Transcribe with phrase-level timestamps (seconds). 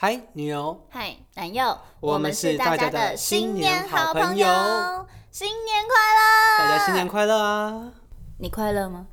[0.00, 0.86] 嗨，女友。
[0.90, 1.76] 嗨，男友。
[1.98, 4.46] 我们是大家的新年好朋友。
[5.32, 6.58] 新年快乐！
[6.58, 7.92] 大家新年快乐啊！
[8.38, 9.08] 你快乐吗？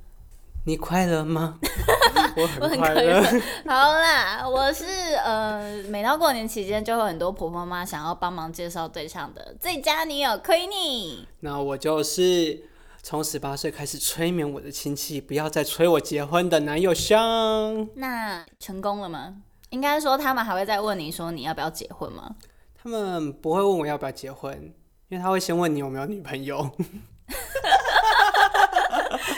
[0.64, 1.58] 你快乐吗？
[2.38, 3.20] 我很快乐。
[3.66, 4.86] 好啦，我是
[5.26, 11.26] 呃，每到过年期间，就会很多婆婆妈妈想要帮忙介绍对象的最佳女友 Queenie。
[11.40, 12.70] 那我就是
[13.02, 17.90] 从十八岁开始催眠我的亲戚，不要再催我结婚的男友香。
[17.96, 19.38] 那成功了吗？
[19.76, 22.34] 应该说他们还会再问你说你要不要结婚吗？
[22.82, 24.74] 他们不会问我要不要结婚，
[25.10, 26.64] 因为他会先问你有没有女朋友。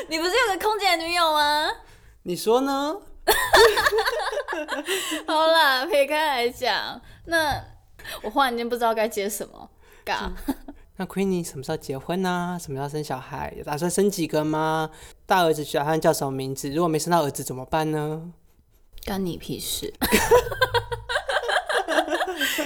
[0.08, 1.68] 你不是有个空姐女友吗？
[2.22, 2.96] 你说呢？
[5.26, 7.60] 好啦，撇开来讲，那
[8.22, 9.72] 我忽然间不知道该接什么。
[10.06, 10.32] 嘎。
[10.98, 12.60] 那 Queenie 什么时候结婚呢、啊？
[12.60, 13.52] 什么时候生小孩？
[13.58, 14.92] 有打算生几个吗？
[15.26, 16.70] 大儿子小汉叫什么名字？
[16.70, 18.32] 如果没生到儿子怎么办呢？
[19.08, 19.88] 干你屁事！
[19.98, 20.04] 对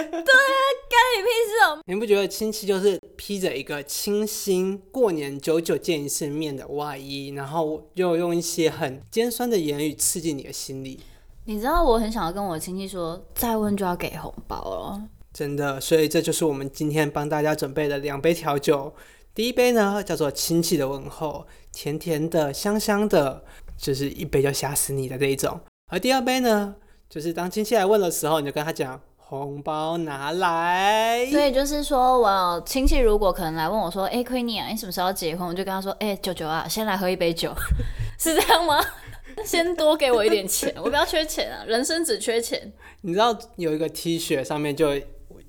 [0.01, 0.57] 啊，
[0.89, 1.79] 干你屁事哦！
[1.85, 11.01] 你不觉得亲戚就是披着一个清新过年久久见一次面的外衣，然后又用一些很尖酸的言语刺激你的心里？
[11.45, 14.99] 你知道我很想要跟我亲戚说，再问就要给红包了。
[15.31, 18.95] 真的，所以这就是我们今天帮大家准备的两杯调酒。
[19.35, 23.43] 第一杯呢叫做亲戚的问候，甜甜的、香香的，
[23.77, 25.61] 就是一杯就吓死你的那一种。
[25.91, 26.73] 而第二杯呢，
[27.09, 28.99] 就是当亲戚来问的时候，你就跟他讲。
[29.17, 37.53] 红包拿来，所以就是说，我亲戚如果可能来问我说：“哎、欸，Queenie 啊，你什么时候要结婚？”我就跟他说：“哎、欸，舅舅啊，先来喝一杯酒，
[38.19, 38.77] 是这样吗？
[39.45, 44.89] 先多给我一点钱，我不要缺钱啊，人生只缺钱。”你知道有一个 T 恤上面就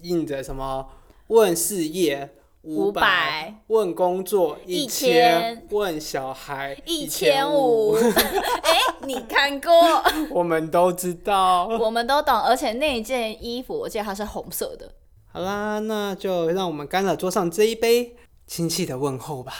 [0.02, 0.86] 印着什么？
[1.26, 2.30] 问事业。
[2.62, 7.94] 五百问工作一千问小孩一千五，
[8.62, 9.72] 哎，你看过？
[10.30, 14.92] 我们都知道，我们都懂，而且那一件衣服我记得它是红色的。
[15.32, 18.14] 好啦，那就让我们干了桌上这一杯
[18.46, 19.52] 亲戚的问候吧。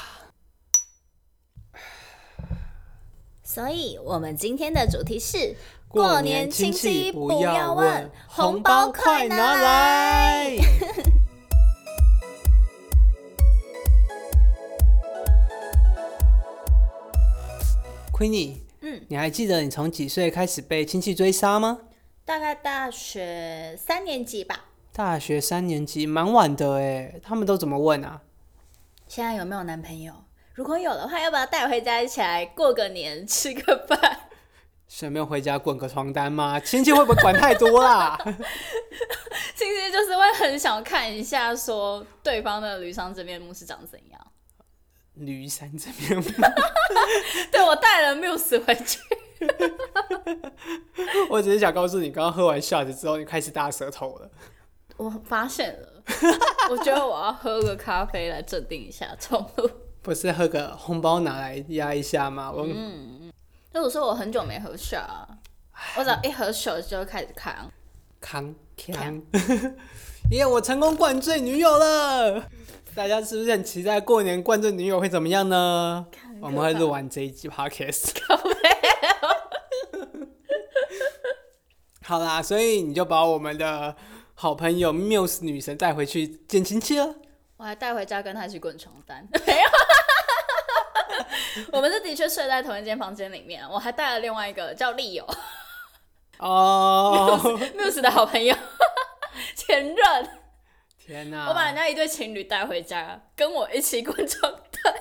[3.43, 5.56] 所以，我们今天的主题是
[5.88, 10.56] 过年亲戚不要问，红包快拿来。
[18.22, 21.81] Queenie，嗯，你还记得你从几岁开始被亲戚追杀吗？
[22.25, 24.66] 大概大学三年级吧。
[24.93, 27.19] 大学三年级，蛮晚的哎。
[27.21, 28.21] 他们都怎么问啊？
[29.09, 30.15] 现在有没有男朋友？
[30.55, 34.21] 如果有的话，要不要带回家一起来过个年，吃个饭？
[34.87, 36.60] 顺便回家滚个床单吗？
[36.60, 38.16] 亲戚会不会管太多啦？
[38.25, 44.31] 亲戚就是会很想看一下，说对方的庐山真面目是长怎样。
[45.15, 46.23] 驴山真面目，
[47.53, 48.99] 对，我带了 Muse 回去。
[51.28, 54.31] 我只是想告诉你，刚刚喝完 shot 之后，你开始大舌头了。
[54.97, 56.03] 我发现了，
[56.71, 59.69] 我觉得我要喝个咖啡来镇定一下，冲突。
[60.01, 62.51] 不是喝个红包拿来压一下吗？
[62.53, 63.33] 我嗯嗯，
[63.72, 65.27] 就我说我很久没喝 shot，
[65.97, 67.71] 我只要一喝 shot 就开始扛
[68.21, 68.55] 扛
[68.93, 69.22] 扛，
[70.31, 70.47] 耶！
[70.47, 72.49] 我成功灌醉女友了。
[72.94, 76.06] 大家是不是很期待过年灌醉女友会怎么样呢？
[76.41, 78.10] 我们会录完这一集 podcast。
[82.04, 83.97] 好啦，所以你就把我们的
[84.34, 87.14] 好朋友 Muse 女神带回去见亲戚了。
[87.56, 89.26] 我还带回家跟她一起滚床单。
[89.47, 89.62] 没有，
[91.72, 93.66] 我们是的确睡在同一间房间里面。
[93.70, 95.26] 我还带了另外一个叫利友。
[96.38, 98.54] 哦、oh.，Muse 的好朋友，
[99.56, 100.41] 前任。
[101.12, 101.47] 天哪！
[101.49, 104.95] 我把人家一对情侣带回家，跟我一起滚床单，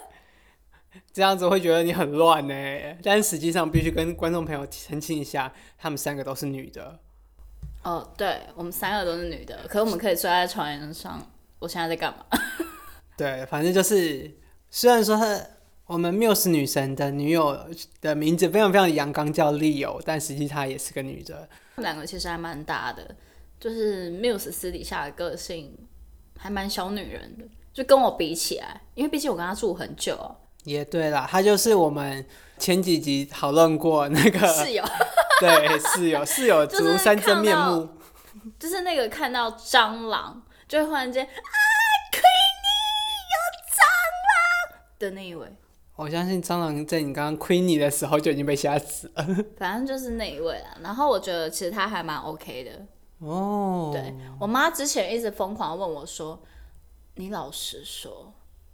[1.13, 2.53] 这样子会觉得你很乱呢。
[3.01, 6.99] 但实际上必须跟观众朋友澄清一下，他们三个都是女的。
[7.83, 11.25] 哦，对，我们三个都是女的，可是我们可以睡在床沿上。
[11.59, 12.25] 我现在在干嘛？
[13.15, 14.29] 对，反正就是，
[14.69, 15.41] 虽然说他
[15.85, 17.57] 我们 Muse 女神的女友
[18.01, 21.47] 的名字非常非常阳刚，叫 Leo，但实际她也是个女的。
[21.77, 23.15] 两个其实还蛮搭的，
[23.57, 25.73] 就是 Muse 私底下的个性。
[26.41, 30.35] 还蛮小女人的，就跟我比起来，因为毕竟我跟她住很久啊。
[30.63, 32.25] 也对啦，她就是我们
[32.57, 34.83] 前几集讨论过那个 室友，
[35.39, 37.87] 对，室友，室友 足三真面目，
[38.59, 41.29] 就是那个看到蟑螂就会忽然间啊
[42.11, 43.37] ，Queenie 有
[43.69, 43.79] 蟑
[44.27, 45.47] 螂的那一位。
[45.95, 49.27] 我相信蟑螂在你刚刚 Queenie 的时候就已经被吓死了。
[49.57, 52.71] 反正就是那一位啦，然后我觉得其实他还蛮 OK 的。
[53.21, 56.41] 哦，对，我妈之前一直疯狂问我说
[57.15, 58.33] ：“你老实说，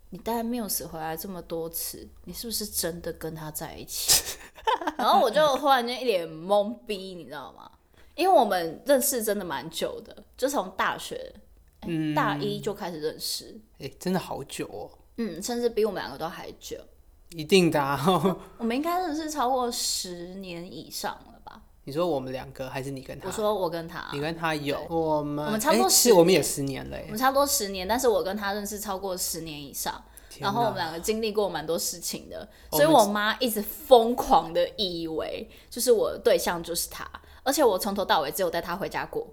[0.10, 4.38] 你带 Muse 回来这么多次，你是不是真的跟他在一起？”
[4.98, 7.70] 然后我就忽然间一脸懵逼，你知道吗？
[8.16, 11.34] 因为我们认识真的蛮久的，就从大学、
[11.82, 14.90] 嗯、大一就开始认识，哎、欸，真的好久哦。
[15.18, 16.78] 嗯，甚至比我们两个都还久。
[17.32, 21.37] 一定的、啊哦，我们应该认识超过十年以上了吧？
[21.88, 23.28] 你说我们两个还是你跟他？
[23.28, 26.98] 我说我跟他，你跟他有我们，我们差不多十、欸，我们也十年了。
[27.06, 30.04] 我们差不多十年，但是我跟他认识超过十年以上，
[30.38, 37.10] 然后我们两个经历过蛮多事情的，所以我妈一直疯狂的以为就是我的对象就是他，
[37.44, 39.26] 而且我从头到尾只有带他回家过。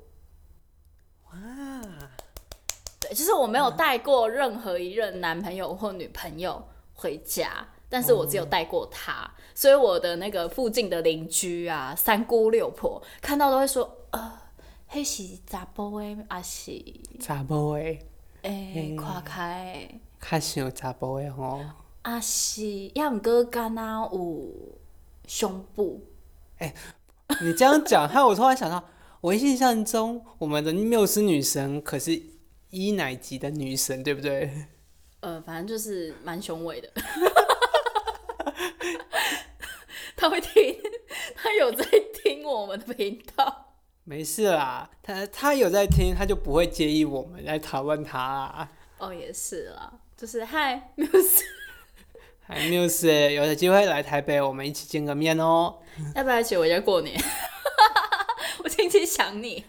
[1.33, 1.35] 哇，
[3.01, 7.67] 对，就是我没有带过任何一任男朋友或女朋友回家。
[7.95, 14.33] 但是我只有带过他，嗯，所以我的那个附近的邻居啊，三姑六婆看到都会说，呃，
[14.93, 16.73] 那是查甫的，还是
[17.21, 17.81] 查甫的？
[18.43, 19.89] 诶、欸，看开，
[20.21, 21.61] 较像查甫的吼。
[22.03, 24.51] 啊是，要唔过干那有
[25.29, 26.01] 胸部？
[26.59, 26.75] 诶、
[27.29, 28.83] 欸，你这样讲，害我突然想到，
[29.23, 32.21] 我印象中我们的缪斯女神可是
[32.71, 34.67] 一奶级的女神，对不对？
[35.21, 36.91] 呃，反正就是蛮雄伟的。
[40.25, 40.75] 他会听，
[41.37, 41.85] 他有在
[42.15, 43.75] 听我们的频道。
[44.05, 48.71] 没事啦，他他有在听，他就不会介意我们来讨论他啦。
[48.97, 51.43] 哦，也是啦，就是嗨，Muse，
[52.41, 55.81] 嗨，Muse，有的机会来台北，我们一起见个面哦。
[56.15, 57.21] 要不要一起回家过年？
[58.65, 59.67] 我亲戚想你。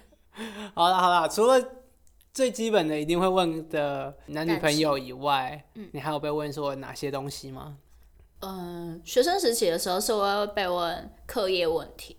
[0.74, 1.62] 好了好了，除了
[2.34, 7.75] 最基本的一定会问的男女朋友以外，嗯，你还有被问说哪些东西吗？
[8.45, 12.18] 嗯，学生时期的时候是会被问课业问题，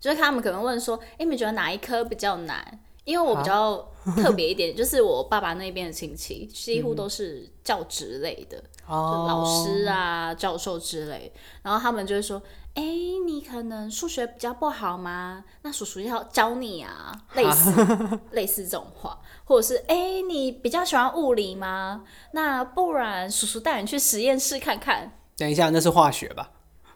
[0.00, 8.58] 就是他们可能问说：“哎，你们觉得哪一科比较难？”因为我比较特别一点， 就是我爸爸那边的亲戚几乎都是教职类的，
[8.88, 11.32] 就老师啊、教授之类。
[11.62, 12.42] 然后他们就会说
[12.74, 12.82] ：“哎，
[13.24, 15.44] 你可能数学比较不好吗？
[15.62, 17.70] 那叔叔要教你啊。”类似
[18.32, 22.02] 类似这种话，或者是：“哎，你比较喜欢物理吗？
[22.32, 26.50] 那不然叔叔带你去实验室看看。”等一下，那是化学吧？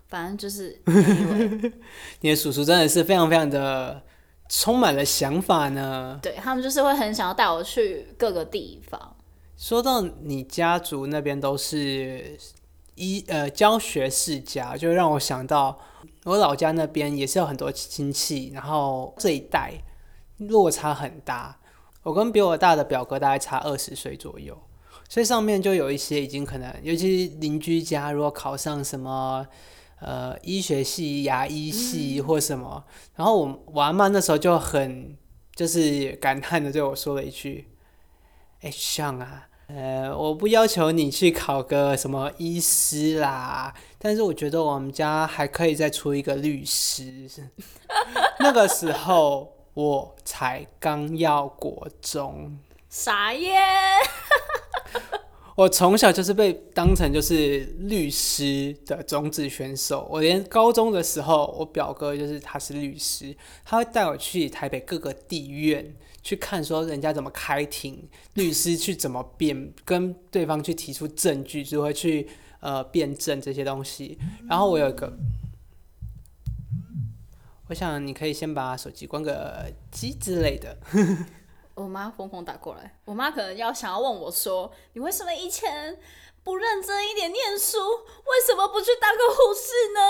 [0.09, 0.81] 反正就是，
[2.21, 4.03] 你的叔叔真的是非常非常的
[4.49, 6.19] 充满了想法呢。
[6.21, 9.17] 对，他们就是会很想要带我去各个地方。
[9.57, 12.37] 说到你家族那边都是
[12.97, 15.79] 医呃教学世家，就让我想到
[16.25, 19.75] 我老家那边也是有很多亲戚，然后这一代
[20.39, 21.61] 落差很大。
[22.03, 24.59] 我跟比我大的表哥大概差二十岁左右。
[25.11, 29.45] 所以上面就有一些已经可能，尤其邻居家如果考上什么
[29.99, 35.19] 呃医学系、牙医系或什么，嗯、然后我我阿嬷那时候就很
[35.57, 37.67] 就是感叹的对我说了一句
[38.63, 47.29] ：“哎，像啊，呃，我不要求你去考个什么医师啦，但是我觉得我们家还可以再出一个律师。
[48.39, 52.57] ”那个时候我才刚要国中，
[52.89, 53.59] 啥耶！
[55.61, 60.09] 我从小就是被当成就是律师的种子选手。
[60.11, 72.27] 我连高中的时候，我表哥就是他是律师，他会带我去台北各个地院去看，说人家怎么开庭，律师去怎么辩，跟对方去提出证据，就会去
[72.61, 74.19] 呃辩证这些东西。
[74.49, 75.13] 然后我有一个，
[77.69, 80.79] 我想你可以先把手机关个机之类的。
[81.83, 85.99] 我妈疯狂打过来，我妈可能要想要问我说：“你为什么以前
[86.45, 87.79] 不认真一点念书？
[87.79, 90.01] 为什么不去当个护士呢？”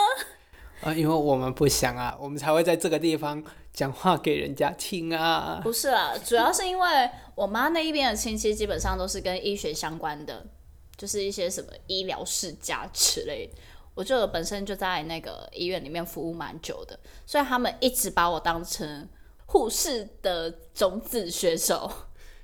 [0.83, 3.41] 啊，因为我们不想啊，我们才会在这个地方
[3.73, 5.61] 讲话给人家听啊。
[5.63, 10.45] 不是啊，主要是因为我妈那一边的亲戚基本上都是跟医学相关的，
[10.97, 13.55] 就是一些什么医疗世家之类的。
[13.95, 19.09] 我就本身就在那个医院里面服务蛮久的，所以他们一直把我当成。
[19.51, 21.91] 护士的种子选手，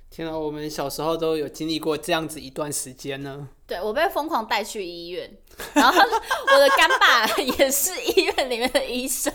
[0.09, 0.37] 天啊！
[0.37, 3.47] 我们小时候都有经历过这样子一段时间呢。
[3.65, 5.37] 对，我被疯狂带去医院，
[5.73, 9.33] 然后我的干爸也是医院里面的医生，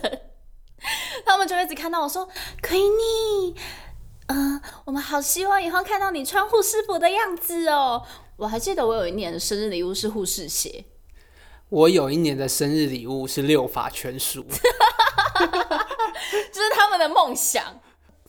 [1.25, 2.29] 他们就一直看到我说
[2.63, 3.55] ：“奎妮，
[4.27, 8.03] 嗯、呃，我们好希望以后看到你穿护士服的样子哦。”
[8.37, 10.85] 我还记得我有一年的生日礼物是护士鞋，
[11.71, 14.45] 我有一年的生日礼物是六法全书。
[16.53, 17.81] 这是他们的梦想。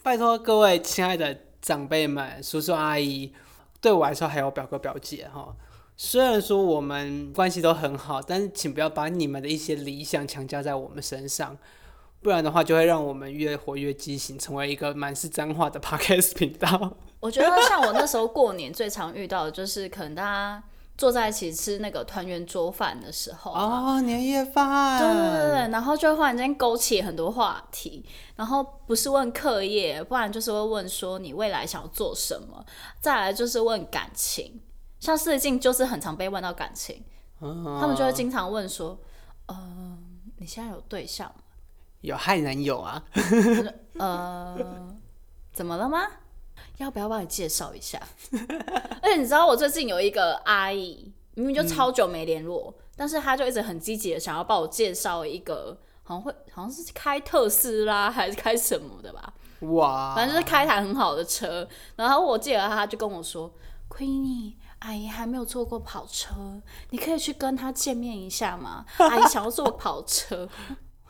[0.02, 3.34] 拜托各位亲爱的长辈们、叔叔阿姨，
[3.80, 5.56] 对我来说还有表哥表姐哈。
[5.96, 11.58] 虽然说我们关系都很好，但是请不要把你们的一些理想强加在我们身上，
[12.22, 16.98] 不然的话就会让我们越活越畸形，成为一个满是脏话的 podcast 频道。
[17.20, 20.64] 我觉得像我那时候过年最常遇到的就是，可能大家
[20.98, 32.64] 坐在一起吃那个团圆桌饭的时候哦，年夜饭，对对对，然后就忽然间勾起很多话题，然后不是问课业，不然就是会问说你未来想要做什么，
[33.02, 34.62] 再来就是问感情，
[35.00, 37.04] 像最近就是很常被问到感情，
[37.40, 39.00] 哦、他们就会经常问说，
[39.48, 39.98] 呃，
[40.38, 41.36] 你现在有对象吗？
[42.02, 43.04] 有害男友啊？
[43.98, 44.96] 呃，
[45.52, 46.06] 怎么了吗？
[46.78, 48.02] 要不要帮你介绍一下？
[49.02, 59.34] 而且你知道我最近有一个阿姨，明明就超久没联络，嗯、但是她就一直很积极的想要帮我介绍一个，好像会好像是开特斯拉还是开什么的吧？
[59.62, 61.68] 哇，反正就是开台很好的车。
[61.96, 63.50] 然后我记得她就跟我说
[63.90, 66.34] ：“Queenie，阿姨还没有坐过跑车，
[66.90, 68.86] 你可以去跟她见面一下吗？
[68.98, 70.50] 阿姨想要坐跑车。”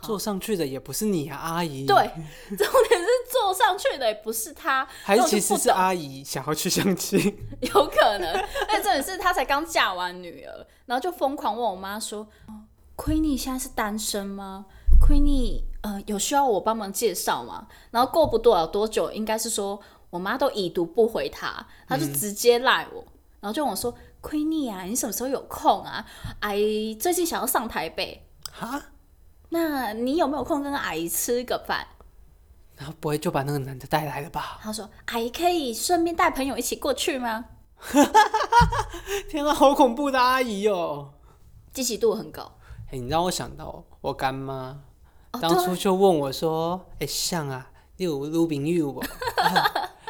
[0.04, 1.86] 坐上去的也不是你啊，阿姨。
[1.86, 1.96] 对，
[2.50, 7.20] 重点是坐上去的也不是他， 还是其实是阿姨想要去相亲？
[7.62, 8.30] 有可能。
[8.34, 12.28] 而且重点是他才刚嫁完女儿，然后就疯狂问我妈说
[12.98, 14.66] ：“Queenie 现在是单身吗
[15.02, 19.80] ？Queenie 呃有需要我帮忙介绍吗？”然后过不多了多久，应该是说
[20.10, 26.06] 我妈都已读不回他，他就直接赖我，嗯、然后就问我说：“Queenie 啊，你什么时候有空啊？
[26.42, 28.82] 阿姨最近想要上台北。”哈？
[29.54, 31.86] 那你有没有空跟阿姨吃个饭？
[32.76, 34.60] 然后不会就把那个男的带来了吧？
[34.64, 37.46] 他说：“阿姨可以顺便带朋友一起过去吗？”
[39.30, 41.14] 天啊，好恐怖的阿姨哦！
[41.72, 42.58] 积极度很高。
[42.92, 44.82] 哎，你让我想到我干妈，
[45.34, 49.04] 哦、当初就问我说：“哎，像啊，你有女朋友不？”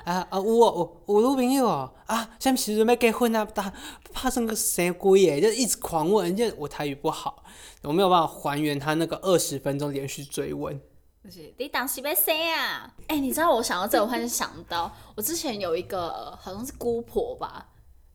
[0.05, 1.93] 啊啊，有哦，有女朋友哦！
[2.05, 3.43] 啊，什么时阵要结婚啊？
[3.43, 3.73] 怕
[4.13, 5.41] 怕生个谁鬼耶？
[5.41, 7.42] 就一直狂问，人家我台语不好，
[7.83, 10.79] 我没有办法还原他那个二十分钟连续追问。
[11.23, 12.93] 就是，你当时要谁啊？
[13.07, 17.65] 哎、你知道我想到这，我突然想到，我之前有一个好像是姑婆吧，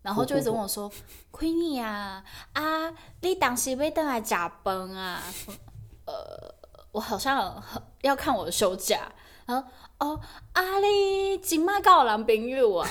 [0.02, 0.92] 然后就一直问我说
[1.32, 2.92] ：“Queenie 啊，啊，
[3.22, 5.22] 你当时要等来加班啊？”
[6.04, 6.54] 呃，
[6.92, 7.62] 我好像
[8.02, 9.10] 要看我的休假，
[9.48, 9.68] 然后。
[9.98, 10.16] 哦，
[10.52, 12.88] 阿里今麦搞男朋友啊，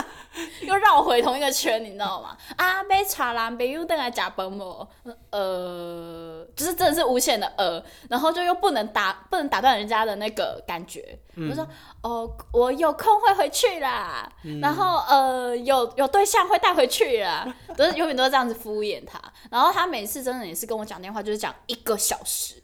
[0.64, 2.34] 又绕回同一个圈，你知道吗？
[2.56, 4.88] 啊，要带男朋友等来吃饭无？
[5.28, 11.18] 呃，就是真的是无限的呃，然后就又不能打，不能打断人家的那个感觉。
[11.34, 11.68] 嗯、我说
[12.02, 17.46] 哦，我有空会回去啦，嗯、然后呃，有有对象会带回去啦，
[17.76, 19.20] 都是永远都是这样子敷衍他。
[19.50, 22.62] 然后他每次真的也是跟我讲电话，就是讲一个小时，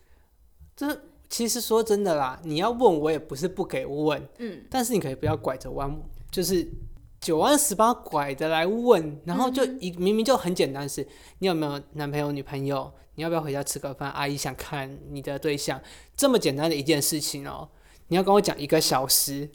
[0.75, 0.99] 这。
[1.32, 5.90] 其实说真的啦，你要问我也不是不给问，嗯，但是你可以不要拐着弯，
[6.30, 6.70] 就是
[7.22, 11.08] 九弯十八拐的来问，然后就一明明就很简单的事，
[11.38, 12.92] 你有没有男朋友女朋友？
[13.14, 14.10] 你要不要回家吃个饭？
[14.10, 15.80] 阿姨想看你的对象，
[16.14, 17.66] 这么简单的一件事情哦，
[18.08, 19.48] 你要跟我讲一个小时，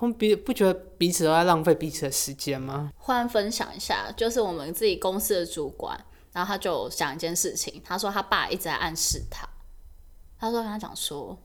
[0.00, 2.92] 我彼不觉得彼此都在浪费彼此的时间吗？
[2.98, 5.98] 忽然分享一下，就是我们自己公司的主管，
[6.32, 9.48] 然后他就讲一件事情，他说他爸一直在暗示他。
[10.42, 11.38] 他说：“跟他讲说，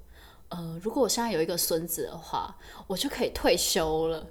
[0.50, 4.26] 呃，如果我现在有一个孙子的话，我就可以退休了。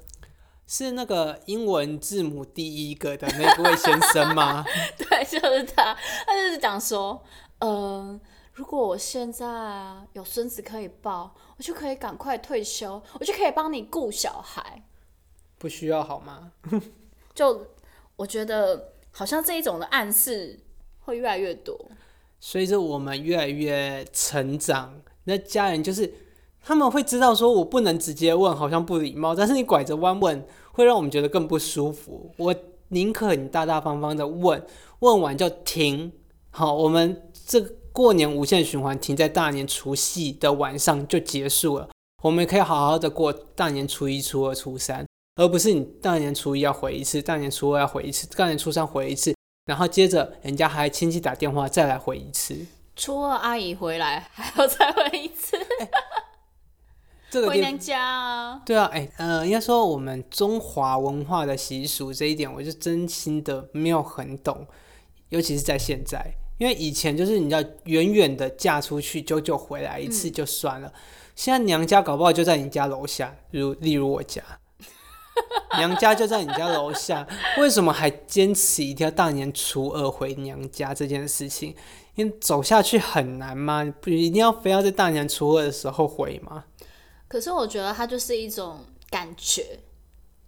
[0.67, 4.65] 是那个英文字母第一个的那位先生吗？
[4.99, 5.97] 对，就是他。
[6.27, 7.23] 他就是讲说，
[7.61, 8.21] 呃，
[8.55, 9.47] 如果我现在
[10.15, 14.83] 有孙子可以抱，我就可以赶快退休，我就可以帮你顾小孩。
[15.59, 16.51] 不需要好吗？
[17.33, 17.69] 就
[18.17, 20.59] 我觉得，好像这一种的暗示
[21.03, 21.79] 会越来越多。”
[22.41, 26.13] 随着我们越来越成长，那家人就是
[26.63, 29.35] 他们会知道说，我不能直接问，好像不礼貌。
[29.35, 32.33] 但是你拐着弯问，会让我们觉得更不舒服。
[32.37, 32.55] 我
[32.89, 34.65] 宁可你大大方方的问，
[35.01, 36.13] 问完就停。
[36.51, 37.61] 好，我们这
[37.93, 41.89] 过年无限循环停在大年除夕的晚上就结束了。
[42.23, 49.36] 我们可以好好的过大年初一、初二、初三，而不是你大年初一要回一次，大年初二要回一次，大年初三回一次。
[49.67, 52.57] 然后接着人家还亲戚打电话再来回一次，
[52.95, 55.91] 初二阿姨回来还要再回一次，欸、
[57.29, 58.63] 这个回娘家啊？
[58.65, 64.65] 对啊，哎、欸，呃，应该说我们中华文化的习俗这一点，我就真心的没有很懂，
[65.31, 66.25] 尤其是在现在，
[66.59, 71.01] 因为以前就是你要远远的嫁出去，久久回来一次就算了，嗯、
[71.35, 74.41] 现在娘家搞不好就在你家楼下，如例如我家。
[75.77, 77.27] 娘家就在你家楼下，
[77.59, 81.75] 为什么还坚持一定要大年初二回娘家这件事情？
[82.15, 83.85] 因为走下去很难吗？
[84.01, 86.65] 不一定要非要在大年初二的时候回吗？
[87.29, 89.81] 可是我觉得它就是一种感觉，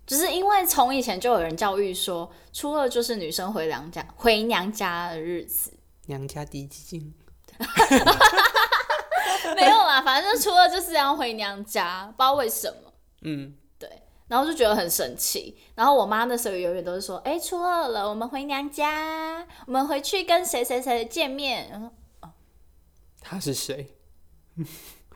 [0.07, 5.73] 就是因为从以前就有人教育说，初二就是女生回娘家回娘家的日子。
[6.07, 7.13] 娘家第几经？
[9.55, 12.93] 没有啦，反正初二就是要回娘家，不知道为什么。
[13.23, 13.55] 嗯。
[14.29, 15.57] 然后就觉得很神奇。
[15.75, 21.89] 然后我妈那时候永远都是说：“哎，初二了，我们回娘家，我们回去跟谁谁谁见面。”然后
[22.21, 22.31] 哦，
[23.21, 23.97] 他是谁？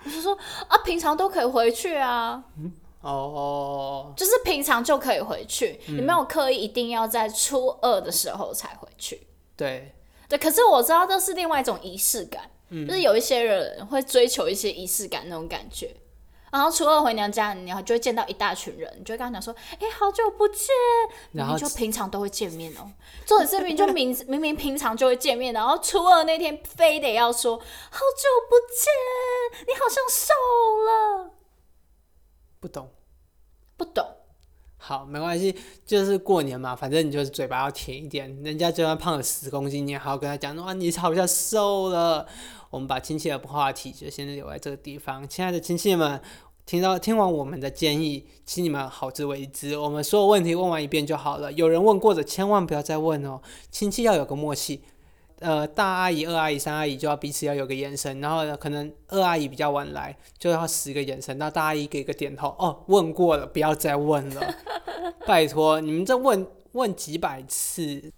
[0.04, 0.36] 我就说
[0.68, 2.42] 啊，平常都可以回去啊。
[2.58, 9.26] 嗯哦，就是平常就可以回去，嗯、你没有刻意一定要在初二的时候才回去。
[9.56, 9.92] 对，
[10.28, 15.92] 对，可是我知道这是另外一种仪式感，嗯、就是有一些人会追求一些仪式感那种感觉。
[16.52, 20.68] 然后初二回娘家，然后就会见到一大群人，你就会跟他讲说：“哎、欸，好久不见。”
[21.32, 22.92] 然后就平常都会见面哦。
[23.24, 27.64] 做的视频就明 明明平常就会见面，然后初二那天非得要说：“好
[27.98, 30.34] 久不见，你好像瘦
[30.84, 31.30] 了。”
[32.60, 32.90] 不懂，
[33.78, 34.06] 不懂。
[34.76, 38.28] 好，没关系，就是过年嘛，反正你就是嘴巴要甜一点。
[38.42, 42.28] 人家就算胖了十公斤，你也好好跟他讲，哇，你好像瘦了。
[42.72, 45.28] 我们把亲戚的话题就先留在这个地方。
[45.28, 46.18] 亲爱的亲戚们，
[46.64, 49.76] 听到听完我们的建议，请你们好自为之。
[49.76, 51.52] 我们所有问题问完一遍就好了。
[51.52, 53.42] 有人问过的，千万不要再问哦。
[53.70, 54.80] 亲戚要有个默契。
[55.40, 64.54] 呃，大阿姨、二阿姨、三阿姨就要彼此要有个眼神，然后呢，可能二阿姨比较晚来，就要十个眼神，那大阿姨给个点头，哦，问过了，不要再问了，
[65.26, 68.10] 拜托，你们这问问几百次。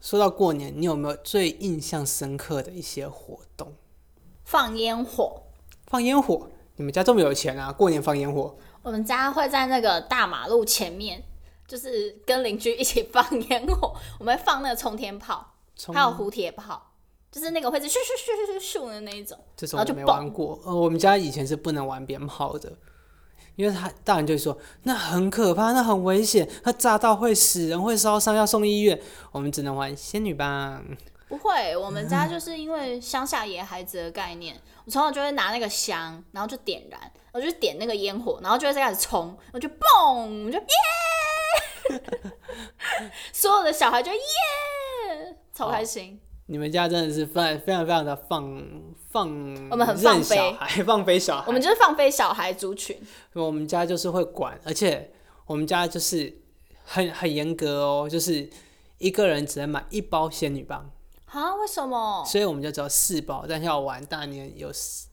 [0.00, 3.72] 说到过年，你有没有最印象深刻的一些活动？
[4.44, 5.42] 放烟火，
[5.86, 7.72] 放烟火，你们家这么有钱啊？
[7.72, 8.56] 过年放烟火？
[8.82, 11.22] 我们家会在那个大马路前面，
[11.66, 15.48] 就是跟邻居一起放烟火， 我们会放那个冲天炮。
[15.92, 16.92] 还有蝴蝶炮，
[17.30, 20.60] 就是那个会是咻咻咻咻咻的那一种，这种我没玩过。
[20.64, 22.70] 呃，我们家以前是不能玩鞭炮的，
[23.56, 29.00] 因为他大人就说那很可怕，那很危险，它炸到会死人，会烧伤，要送医院。
[29.32, 30.84] 我们只能玩仙女棒。
[31.32, 37.00] 不会，我们家就是因为乡下野孩子的概念，我从小就会拿那个香，然后就点燃，
[37.32, 42.02] 我就点那个烟火，然后就会开始冲，我就蹦，我就耶，
[43.32, 44.18] 所有的小孩就耶。
[45.54, 46.20] 超开心！
[46.44, 48.62] 你们家真的是非常非常非常的放
[49.08, 49.26] 放，
[49.70, 52.94] 我们很放飞，放飞小孩，我们就是放飞小孩族群。
[53.32, 55.10] 我们家就是会管，而且
[55.46, 56.40] 我们家就是
[56.84, 58.50] 很很严格哦，就是
[58.98, 60.90] 一个人只能买一包仙女棒。
[61.32, 61.54] 啊？
[61.56, 62.24] 为什么？
[62.26, 64.70] 所以我们就只有四包，但是要玩大年有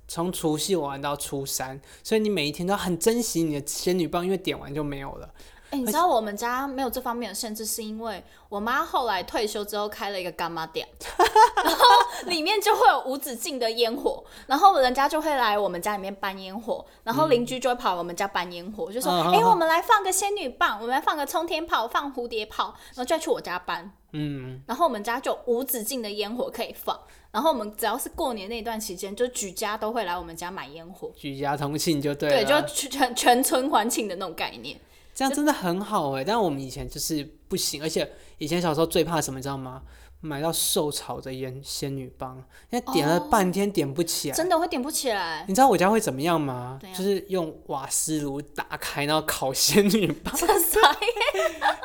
[0.08, 5.30] 从除夕玩到初三，所以你每一天都很珍惜你的仙女棒，因为点完就没有了。
[5.72, 10.88] 哎、欸，你知道我们家没有这方面的限制，是因为我妈后来退休之后开了一个干妈店，
[11.64, 11.86] 然后
[12.26, 27.00] 里面就会有无止境的烟火，然后人家就会来我们家里面搬烟火，然后邻居就会跑我们家搬烟火，嗯、就说：“哎、欸，我们来放个仙女棒，我们来放个冲天炮，放蝴蝶炮，然后就要去我家搬。”嗯，然后我们家就无止境的烟火可以放，
[27.32, 34.80] 然后我们只要是过年那段期间，就举家都会来我们家买烟火，举家同庆就对了，对，就全全村欢庆的那种概念。
[35.20, 39.82] 这样真的很好哎，但我们以前就是不行，而且以前小时候最怕什么，你知道吗？
[40.22, 45.44] 买到受潮的烟仙女棒，因为点了半天点不起来，真的会点不起来。
[45.46, 46.80] 你知道我家会怎么样吗？
[46.98, 50.34] 就是用瓦斯炉打开，然后烤仙女棒。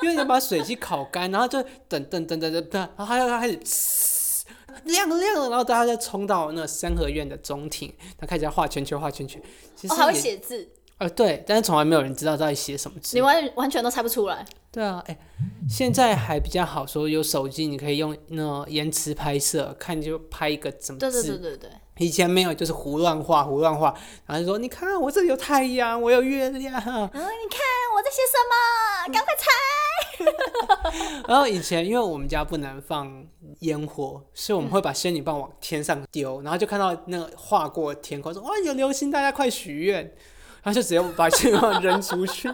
[0.02, 3.58] 因为你要把水汽烤干，然后就等等等等等等，然后它要开始
[4.84, 9.42] 亮了亮了，然后大家就冲到那个三合院的中庭，他开始要画圈圈画圈圈。
[9.74, 10.68] 其实还会写字。
[10.98, 14.46] 呃，对，但是从来没有人知道到底写什么字，你完完全都猜不出来。
[14.70, 15.18] 对啊，哎，
[15.68, 21.10] 现在还比较好说，有手机你可以用那延迟拍摄，看就拍一个怎么字。
[21.10, 21.70] 对对对对对。
[21.98, 23.94] 以前没有，就是胡乱画胡乱画，
[24.26, 26.74] 然后就说你看我这里有太阳，我有月亮。
[26.74, 27.60] 嗯，你看
[27.94, 29.12] 我在写什么？
[29.12, 29.44] 赶快猜。
[31.28, 33.24] 然后以前因为我们家不能放
[33.60, 40.12] 烟火，所以我们会把仙女棒往天上丢，然后就看到那个划过天空，说哇有流星，大家快许愿。
[40.64, 42.50] 他就直接把希望扔出去，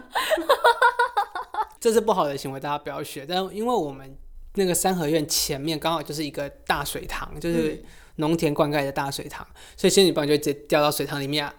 [1.79, 3.25] 这是不好的行为，大家不要学。
[3.25, 4.15] 但因为我们
[4.55, 7.81] 那个三合院前面刚好就是一个大水塘，就是
[8.17, 9.47] 农田灌溉的大水塘，
[9.77, 11.55] 所以仙女棒就直接掉到水塘里面啊。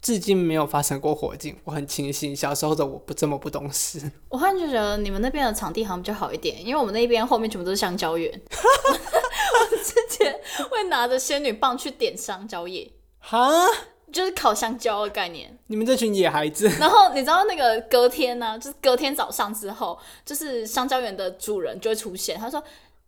[0.00, 4.00] 至今没有发生过火警，我很庆幸小时候的我不这么不懂事。
[4.30, 10.40] 我忽然就觉得你们那边的场地好像比较好一点，因为我们那边后面全部都是香蕉园， 我之前
[10.70, 12.92] 会拿着仙女棒去点香蕉叶。
[13.18, 13.66] 哈？
[14.12, 16.68] 就是烤香蕉的概念，你们这群野孩子。
[16.80, 22.60] 然后你知道那个隔天呢、啊，就是隔天早上之后，就是香蕉园的主人就会出现，他说：“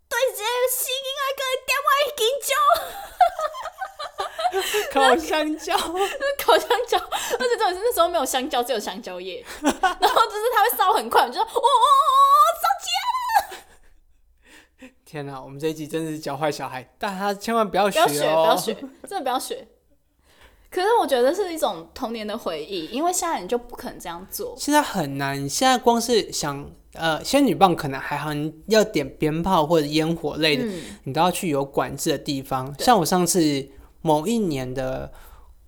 [0.09, 2.55] 对这个新来个点我一斤酒。
[4.93, 5.77] ”烤香蕉，
[6.45, 9.45] 烤香蕉，而且重点是那时候没有香蕉，只有香蕉叶。
[9.63, 18.75] 然后就是它会烧很快，就说：“哦哦哦，烧起来了！”天哪，我们这一集真的是教坏小孩，大家千万不要学哦，不要学，不要学，
[19.09, 19.67] 真的不要学。
[20.71, 24.55] 可是我觉得是一种童年的回忆，因为现在你就不可能这样做。
[24.57, 32.73] 现在很难，现在光是想呃仙女棒可能还好，你要点鞭炮或者烟火类的，嗯、你都要去有管制的地方。
[32.79, 33.69] 像我上次
[34.01, 35.13] 某一年的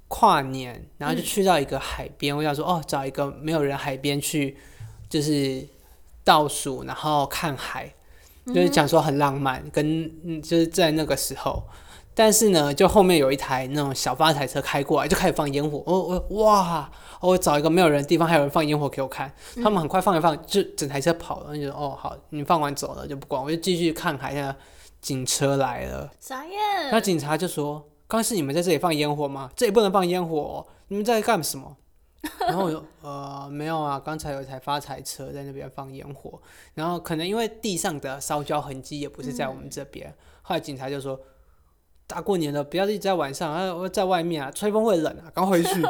[0.07, 4.57] 跨年，然后就去到一个海边，嗯、我想说哦，找一个没有人海边去，
[5.11, 5.67] 就是
[6.23, 7.93] 倒数，然后看海，
[8.47, 11.61] 就是讲说很浪漫，跟就是在那个时候。
[12.15, 15.83] 但是呢，就后面有一台那种小发财车开过来，就开始放烟火。
[15.87, 16.91] 我我哇！
[17.21, 19.33] 我找一个没有人的地方，还有人放烟火给我看。
[19.63, 21.57] 他们很快放一放，就整台车跑了。
[21.57, 24.35] 就说哦好，你放完走了就不管，我就继续看海。
[24.35, 24.55] 那
[25.01, 26.53] 警车来了，傻眼。
[26.91, 27.75] 那警察就说
[28.07, 29.51] ：“刚刚是你们在这里放烟火吗？
[29.57, 31.77] 这里不能放烟火哦，你们在干什么？”
[32.41, 36.41] 然后我就呃没有啊，刚才有一台发财车在那边放烟火。
[36.75, 40.09] 然后可能因为地上的烧焦痕迹也不是在我们这边。
[40.09, 41.19] 嗯、后来警察就说。
[42.13, 43.75] 大过年的，不要一直在晚上啊！
[43.75, 45.81] 我在外面啊，吹风会冷啊，赶快回去。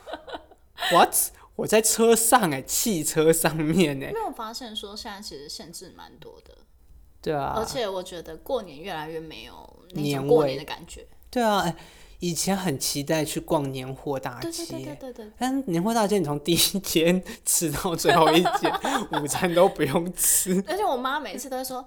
[0.90, 1.14] What？
[1.56, 4.12] 我在车上哎、欸，汽车上面哎、欸。
[4.14, 6.56] 没有发现说现在其实限制蛮多的。
[7.20, 7.52] 对啊。
[7.54, 9.54] 而且我觉得过年越来越没有
[9.90, 11.06] 那种过年的感觉。
[11.30, 11.76] 对啊，哎，
[12.20, 14.64] 以前很期待去逛年货大街。
[14.64, 15.32] 对对对对对。
[15.38, 18.72] 但年货大街，你从第一天 吃到最后一间，
[19.22, 20.64] 午餐都不用吃。
[20.66, 21.86] 而且我妈每次都会说，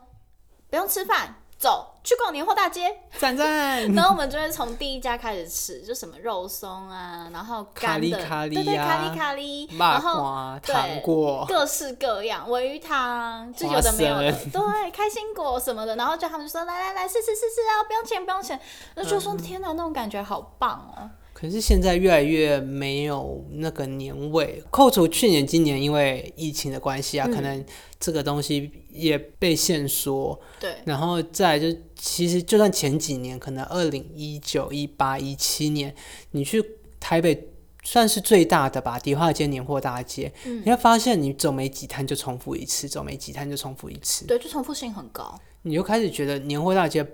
[0.69, 1.41] 不用吃饭。
[1.58, 2.82] 走去逛年货大街，
[3.18, 3.89] 赞赞。
[3.96, 15.96] 然后我们就会从第一家开始吃，就什么肉松啊，然后，咖喱咖喱对对，咖喱咖喱，然后糖果，各式各样，鮪鱼汤，就有的没有的，对，开心果什么的。
[15.96, 18.60] 然后就他们就说来来来，试试试试啊，不用钱不用钱。
[18.96, 21.10] 那就说天哪，那种感觉好棒哦。
[21.34, 27.65] 可是现在越来越没有那个年味，扣除去年、今年因为疫情的关系啊，嗯、可能
[28.00, 30.39] 这个东西也被限缩。
[30.60, 35.93] 对，然后再来就其实就算前几年，可能二零一九、一八、一七年，
[36.31, 36.63] 你去
[36.99, 37.49] 台北
[37.84, 44.25] 算是最大的吧，迪化街年货大街，嗯、你会发现你走没几摊就重复一次，走没几摊就重复一次。
[44.25, 45.39] 对，就重复性很高。
[45.62, 47.05] 你就开始觉得年货大街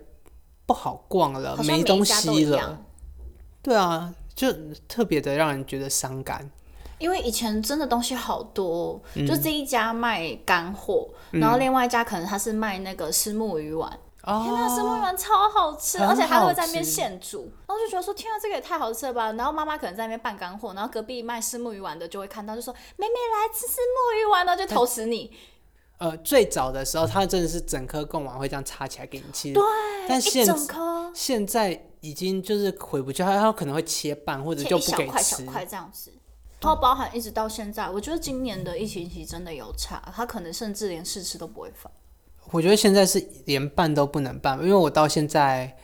[0.66, 2.86] 不好逛了，没东西了。
[3.62, 4.52] 对啊，就
[4.88, 6.50] 特别的让人觉得伤感，
[7.02, 13.92] 因为以前真的东西好多，嗯、就这一家卖干货，嗯、然后另外一家可能他是卖那个石木鱼丸，
[14.24, 25.32] 嗯、天呐，石木鱼丸超好吃，而且他会在那边现煮，然后就觉得说天啊，这个也太好吃了吧，然后妈妈可能在那边办干货，然后隔壁卖石木鱼丸的就会看到，就说妹妹来吃石木鱼丸，呢就投死你。
[25.98, 29.64] 呃，最早的时候，他真的是整颗贡丸会这样插起来给你吃，对，
[30.08, 31.12] 但现一整颗。
[31.14, 31.88] 现在。
[32.02, 36.12] 已经就是回不去，他他可能会切半或者就不给吃，小块小块这样子。
[36.62, 41.92] 然后包含一直到现在，我觉得今年的疫情期真的有差，他可能甚至连试吃都不会放。
[42.52, 45.76] 我觉得现在是连办都不能办，因为我到现在，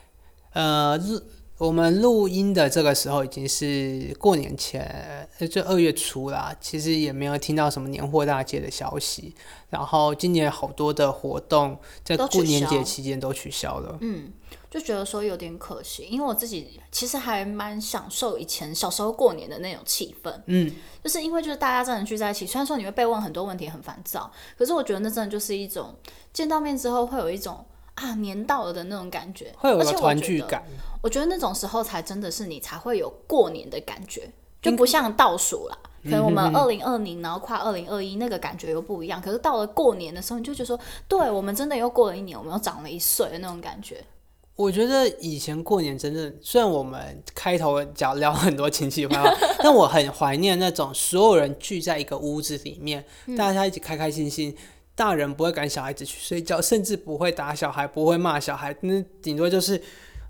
[0.54, 1.22] 呃，录
[1.58, 6.56] 我们录音的这个时候已经是过年前，就二月初啦。
[6.62, 9.34] 其实也没有听到什么年货大街的消息。
[9.70, 13.98] 然后今年好多的活动在过年节期间都取消了。
[14.02, 14.32] 嗯。
[14.70, 25.96] 就觉得说有点可惜，因为我自己其实还蛮享受以前小时候过年的那种气氛，嗯，就是因为就是大家真的聚在一起，虽然说你会被问很多问题很烦躁，可是我觉得那真的就是一种
[26.34, 30.64] 见到面之后会有一种啊年到了的那种感觉，会有个团聚感。
[31.02, 34.30] 我觉得那种时候才真的是你才会有过年的感觉，
[34.62, 40.78] 就不像倒数啦，可能我们二零二零然后跨二零二一那个感觉又不一样，可是到了过年的时候，你就觉得说，
[41.08, 44.04] 对我们真的又过了一年，我们又长了一岁的那种感觉。
[44.58, 54.58] 我觉得以前过年真的，虽然我们开头讲聊很多亲戚朋友，但我很怀念那种所有人聚在一个屋子里面，嗯、大家一起开开心心，
[54.96, 59.80] 大人不会赶小孩子去睡觉，甚至不会打小孩，不会骂小孩，那顶多就是，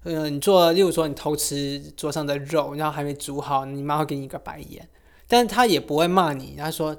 [0.03, 4.85] 呃，你做，例如说你偷吃桌上的肉，然后还没煮好，你妈会给你一个白眼，
[5.29, 6.93] 但是他也不会骂你，他说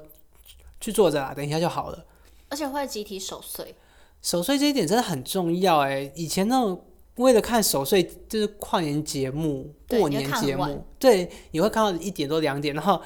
[0.81, 2.05] 去坐着啦，等一下就好了，
[2.49, 3.75] 而且会集体守岁，
[4.19, 6.85] 守岁这一点真的很重要哎，以前那种。
[7.23, 12.73] 为了看守岁，就是跨年节目、过年节目，对，你会看到一点多两点。
[12.73, 13.01] 然后，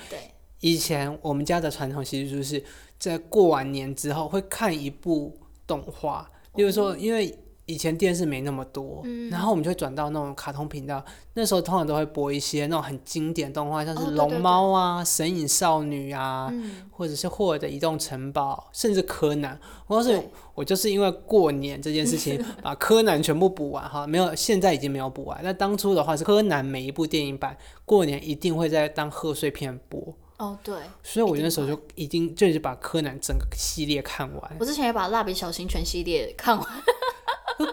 [0.61, 2.63] 以前我们家的传统其实就是
[2.97, 7.37] 在过完年之后会看一部动画，比如说因为。
[7.65, 11.03] 以前电视没那么多，嗯、然后我们就会转到那种卡通频道。
[11.33, 19.57] 那时候通常都会播一些那种很经典动画，像是龙猫啊、哦、神隐少女啊，嗯、或者是霍尔的移动城堡，甚至柯南。
[19.87, 20.21] 我告诉你，
[20.53, 25.39] 我就是因为过年这件事情 把柯南全部补完哈，没有，现在已经没有补完。
[25.41, 30.13] 那当初的话是柯南每一部电影版过年一定会在当贺岁片播。
[30.37, 34.57] 哦，对，所以我那时候就已经就是把柯南整个系列看完。
[34.59, 36.67] 我之前也把蜡笔小新全系列看完。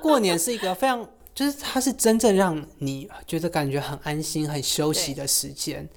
[0.00, 5.88] 过年是一个非常就是它是真正让你觉得感觉很安心、很休息的时间。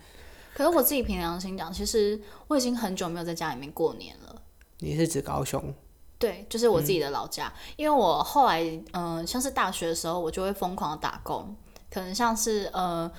[0.54, 4.42] 可是我自己凭良心讲，其实我已经很久没有在家里面过年了。
[4.80, 5.74] 你是指高雄？
[6.18, 7.48] 对，就是我自己的老家。
[7.48, 11.56] 嗯、因为我后来，嗯、呃，像是大学的时候，我就会疯狂的打工，
[11.90, 13.12] 可能像是呃。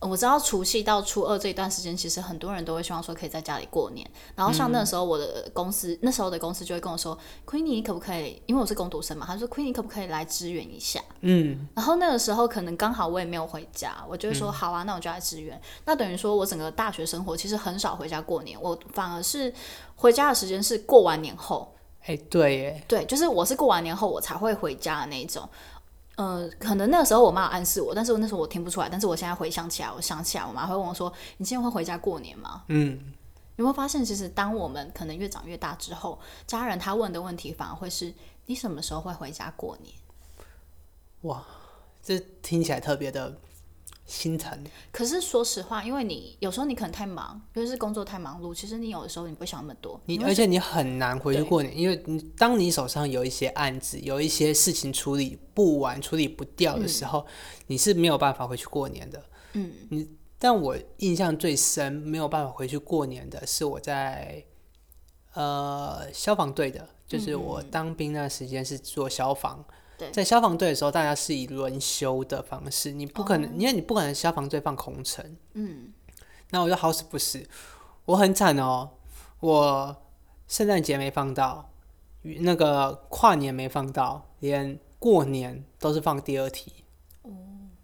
[0.00, 4.08] 我知道除夕到初二这一段时间，其实很多人都会希望说可以在家里过年。
[4.36, 8.40] 然后像那时候我的公司，嗯、那时候的公司就会跟我说：“Queenie，你可不可以？
[8.46, 11.66] 因为我是工读生嘛，他说 Queenie 可不可以来支援一下？”嗯。
[11.74, 15.56] 然后那个时候可能刚好我也没有回家，我就会说：“好啊，那我就来支援。
[15.56, 19.52] 嗯”那等于说我整个大学生活其实很少回家过年，我反而是
[19.96, 21.74] 回家的时间是过完年后。
[22.04, 25.46] 哎，对耶，对，就是我是过完年后我才会回家的那一种。
[26.18, 28.88] 呃，可能那个时候我妈有暗示我，但是我那时候我听不出来。
[28.88, 32.98] 但是我现在回想起来，我想起来，我妈会问我说：“你今天会回家过年吗？”嗯，
[33.54, 38.12] 有没有发现，其实当我们可能越长越大之后，家人他问的问题反而会是
[38.46, 39.94] ：“你什么时候会回家过年？”
[41.22, 41.44] 哇，
[42.02, 43.38] 这听起来特别的。
[44.08, 44.58] 心疼。
[44.90, 50.00] 可是说实话，因为你有时候你可能太忙，尤其是工作太忙碌，其实你有的时候你不会想那么多。
[50.06, 57.26] 你而且你很难回去过年，因为你当你手上有一些案子，有一些事情处理不完、处理不掉的时候，嗯、
[57.68, 59.22] 你是没有办法回去过年的。
[59.52, 64.42] 嗯，你但我印象最深没有办法回去过年的是我在
[65.34, 69.64] 呃消防队的，就是我当兵那时间是做消防。
[69.98, 75.36] 对在消防队的时候，大家是以轮休的方式，你不可能，哦、因为你不可能消防队放空城。
[75.54, 75.92] 嗯，
[76.50, 77.44] 那我就好死不死，
[78.04, 78.90] 我很惨哦，
[79.40, 79.96] 我
[80.46, 81.70] 圣诞节没放到，
[82.22, 86.84] 那个跨年没放到，连过年都是放第二题。
[87.22, 87.30] 哦，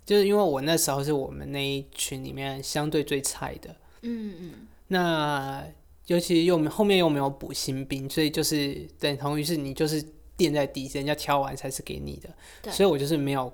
[0.06, 3.74] 就是因为我那时候是我们那一群里面相对最菜的。
[4.02, 4.52] 嗯嗯，
[4.86, 5.64] 那
[6.06, 10.04] 尤其又后面又没有补新兵，所以就是等同于是你就是。
[10.36, 13.52] 垫在地，人家挑完才是给你的，所以我就是没有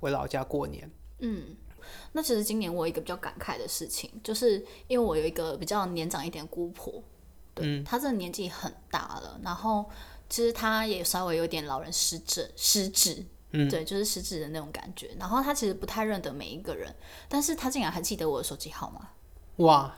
[0.00, 0.90] 回老家过年。
[1.18, 1.56] 嗯，
[2.12, 7.02] 那其实今年我有一个比较感慨的事情，就是因为我有一个比较年长一点的姑婆，
[7.54, 9.88] 对，嗯，她这个年纪很大了，然后
[10.28, 15.10] 其实她也稍微有点老人失智，失智，嗯，对，就是失智的那种感觉。
[15.18, 16.94] 然后她其实不太认得每一个人，
[17.28, 19.08] 但是她竟然还记得我的手机号码，
[19.64, 19.96] 哇！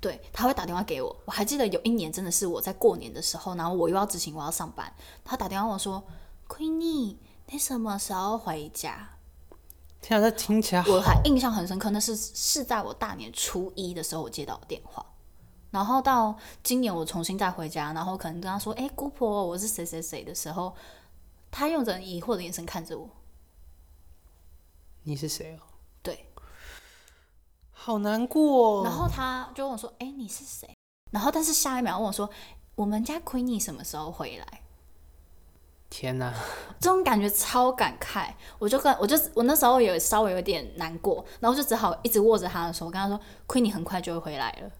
[0.00, 1.16] 对，他会打电话给我。
[1.24, 4.92] 我还记得有一年，真的是我在过年的时候，然后我又要执行，我要上班。
[5.24, 6.02] 他打电话问我说
[6.46, 9.10] ：“Queenie，你什么时候回家？”
[10.02, 11.90] 天啊，这听起来我还印象很深刻。
[11.90, 15.04] 那是是在我大年初一的时候，我接到电话。
[15.70, 20.74] 然后到今年我重新再回家，然后可能跟他说：“哎，姑婆，我是谁谁谁的时候，
[21.50, 23.08] 他用着疑惑的眼神看着我。”
[25.02, 25.60] 你是谁哦？
[27.86, 28.84] 好难过、哦。
[28.84, 30.68] 然后他就问我说：“哎，你是谁？”
[31.12, 32.28] 然后但是下一秒问我说
[32.74, 34.62] ：“我们家 Queenie 什么时候回来？”
[35.88, 36.34] 天哪，
[36.80, 38.34] 这种感觉超感慨。
[38.58, 44.70] 我就跟我就我那时候有稍微有点难过，然后就只好一直握着他的手，我跟他说：“Queenie 很快就会回来了。”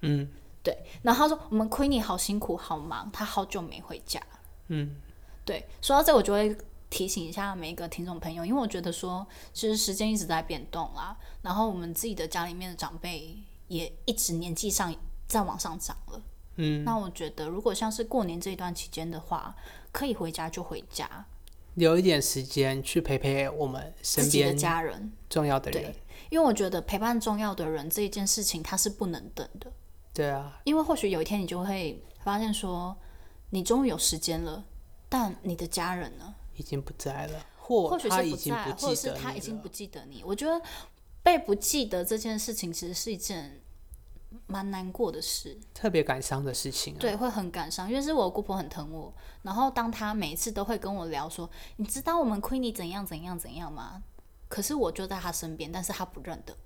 [0.00, 0.26] 嗯，
[0.62, 0.74] 对。
[1.02, 4.18] 然后他说：“我们 Queenie 好辛苦，好忙，他好久没回家。”
[4.68, 4.96] 嗯，
[5.44, 5.68] 对。
[5.82, 6.56] 说到这，我就会。
[6.94, 14.94] 提醒一下每一个听众朋友，因为我觉得说，其实时间一直在变动啦，然后我们自己的家里面的长辈也一直年纪上
[15.26, 16.22] 在往上涨了。
[16.54, 19.52] 嗯，那我觉得如果像是过年这一段期间的话，
[19.90, 21.26] 可以回家就回家，
[21.74, 25.82] 留一点时间去陪陪我们身边的家人、重要的人。
[25.82, 25.96] 对，
[26.30, 29.72] 因为我觉得陪伴重要的人这一件事情，它是不能等的。
[30.12, 32.96] 对啊，因为或许有一天你就会发现说，
[33.50, 34.64] 你终于有时间了，
[35.08, 36.32] 但你的家人呢？
[36.56, 40.22] 已经不在了，或他已经不记得你了，或者是他已经不记得你。
[40.24, 40.60] 我觉得
[41.22, 43.60] 被不记得这件事情，其实是一件
[44.46, 46.98] 蛮难过的事，特别感伤的事情啊。
[47.00, 49.12] 对，会很感伤，因为是我姑婆很疼我，
[49.42, 54.02] 然后当她每一次都会跟我聊说：“你知道我们 Queenie 怎样怎样怎样吗？”
[54.48, 56.58] 可是我就在她身边，但是她不认得我。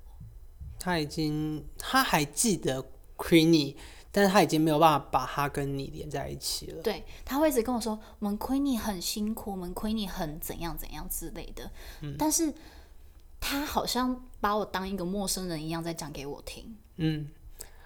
[0.80, 2.84] 他已经，他还记得
[3.16, 3.76] Queenie。
[4.18, 6.82] 但是他已经没有办法把他跟你连在一起了。
[6.82, 11.70] 对，他会一直跟我说：“我们 Queenie 很辛苦，我们 Queenie 很怎样怎样之类的。
[12.00, 12.52] 嗯”但是
[13.38, 16.76] 他好像把我当一个陌生人一样在讲给我听。
[16.96, 17.28] 嗯，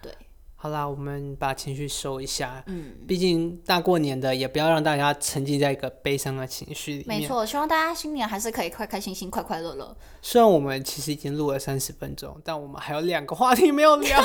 [0.01, 0.11] 对。
[0.55, 2.63] 好啦，我们把情绪收一下。
[2.65, 7.21] 嗯，毕竟大过年的，也不要让大家沉浸在一个悲伤的情绪里面。
[7.21, 9.95] 没错，希望大家新年还是可以开开心心、快快乐乐。
[10.23, 14.19] 虽然我们其实已经录了三十分钟，但我们还有两个话题没有聊。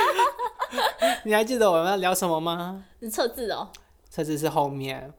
[1.24, 2.84] 你还记得我们要聊什么吗？
[3.00, 3.68] 你测字哦。
[4.08, 5.12] 测字是后面。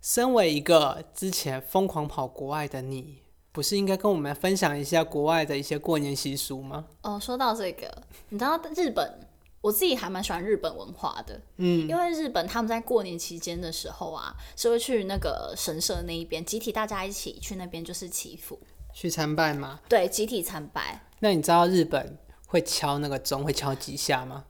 [0.00, 3.22] 身为一个之前疯狂跑国外的你，
[3.52, 6.84] 不是应该跟我们分享一下国外的一些过年习俗吗？
[7.00, 7.90] 哦，说到这个，
[8.28, 9.26] 你知道日本
[9.62, 18.60] 我自己还蛮喜欢日本文化的，嗯，因为日本他们在过年期间的时候啊，是会去那个神社那一边，集体大家一起去那边就是祈福，
[18.92, 19.80] 去参拜吗？
[19.88, 21.06] 对，集体参拜。
[21.20, 22.18] 那你知道日本
[22.54, 24.44] 会敲那个钟会敲几下吗？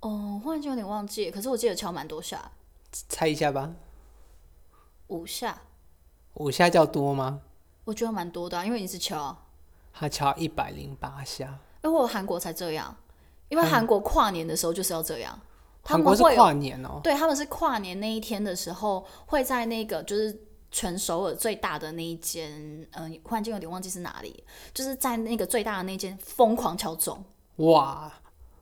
[0.00, 2.50] 哦，忽然间有点忘记，可是我记得敲蛮多下。
[2.90, 3.72] 猜一下吧。
[5.06, 5.62] 五下。
[6.34, 7.42] 五下叫多吗？
[7.84, 9.36] 我觉得蛮多的啊，因为你是敲。
[9.92, 11.56] 他敲一百零八下。
[11.84, 12.96] 因为我韩国才这样。
[13.48, 15.38] 因为韩国跨年的时候就是要这样，
[15.84, 20.36] 韩国是跨年哦，对，他们是跨年那一天的时候，会在那个就是
[20.74, 22.50] 全首尔最大的那一间，
[22.90, 24.42] 嗯，忽然间有点忘记是哪里，
[24.74, 27.24] 就是在那个最大的那间疯狂敲钟，
[27.56, 28.12] 哇，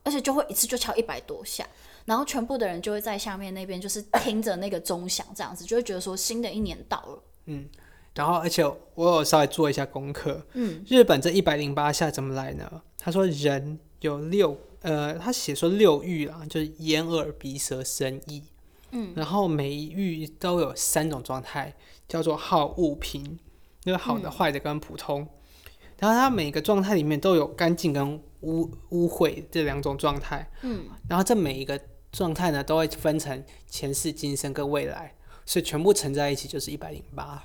[0.03, 1.67] 而且就会一次就敲一百多下，
[2.05, 7.67] 然后全部的人就会在下面那边就是听着那个钟响，这样子就会觉得说新的一年到了，嗯，
[8.13, 12.81] 然后而且我有稍微做一下功课，嗯，日本这一百零八下怎么来呢？
[12.97, 14.57] 他说人有六。
[14.83, 18.43] 呃，他写说六欲啊，就是眼耳鼻舌身意，
[18.91, 21.73] 嗯，然后每一欲都有三种状态，
[22.07, 23.39] 叫做好物品，
[23.83, 25.27] 那个好的、坏的跟普通，嗯、
[25.99, 31.79] 然后它每个状态里面都有干净跟污污秽这两种状态，嗯，然后这每一个
[32.11, 37.43] 状态呢，都会分成前世今生跟未来，所以全部乘在一起就是一百零八，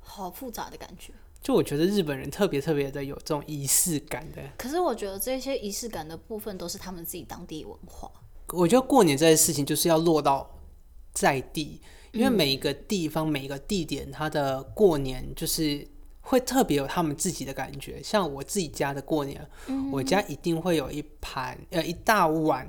[0.00, 1.12] 好复杂的感觉。
[1.42, 8.10] 就我觉得日本人特别特别的有这种仪式感的，可是我觉得这些仪式感的部分都是他们自己当地文化。
[8.48, 10.58] 我觉得过年这件事情就是要落到
[11.12, 11.80] 在地，
[12.16, 15.86] 因为每一个地方、嗯、每一个地点，它的过年就是
[16.20, 18.02] 会特别有他们自己的感觉。
[18.02, 22.68] 像我自己家的过年，嗯、我家一定会有一盘呃一大碗，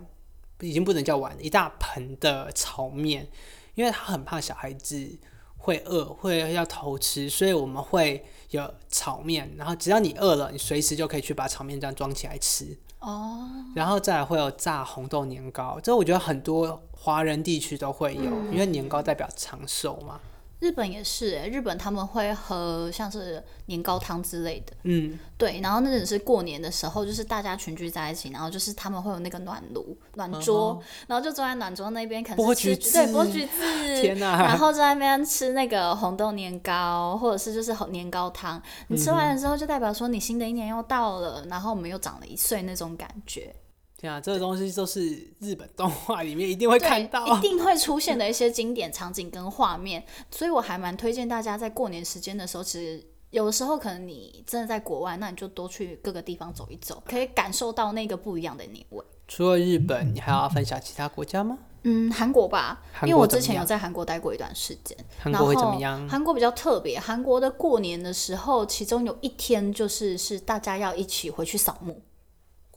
[0.60, 3.28] 已经不能叫碗，一大盆的炒面，
[3.76, 5.10] 因为他很怕小孩子
[5.56, 8.24] 会饿，会要偷吃，所以我们会。
[8.52, 13.48] 有炒面，然后只要你饿了，你随时就可以去把炒面这样装起来吃哦。
[13.76, 20.20] 然后再来会有炸红豆年糕，这我觉得很多华人地区都会有，嗯、因为年糕代表长寿嘛。
[20.60, 33.62] 日本也是诶，日本他们会喝像是年糕汤之类的，嗯，对，然后那只是过年的时候，就是大家群聚在一起，然后就是他们会有那个暖炉、暖桌，嗯、然后就坐在暖桌那边，可能是吃对剥橘子，
[34.02, 43.54] 天哪，然后在那边吃那个红豆年糕，或者是就是年糕汤，你吃完了之后就代表说你新的一年又到了，然后我们又长了一岁那种感觉。
[44.00, 59.04] 对啊，这个东西就是日本动画里面一定会看到，一定会出现的一些经典场景跟画面，所以我还蛮推荐大家在过年时间的时候，其实有的时候可能你真的在国外，那你就多去各个地方走一走，可以感受到那个不一样的年味。
[59.28, 61.58] 除了日本，你还要分享其他国家吗？
[61.84, 64.98] 嗯，韩国吧，因为我之前有在韩国待过一段时间。
[65.20, 66.08] 韩国会怎么样？
[66.08, 72.00] 韩国比较特别，韩国的过年的时候，其中有一天就是是大家要一起回去扫墓。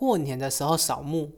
[0.01, 1.31] 过年的时候扫墓，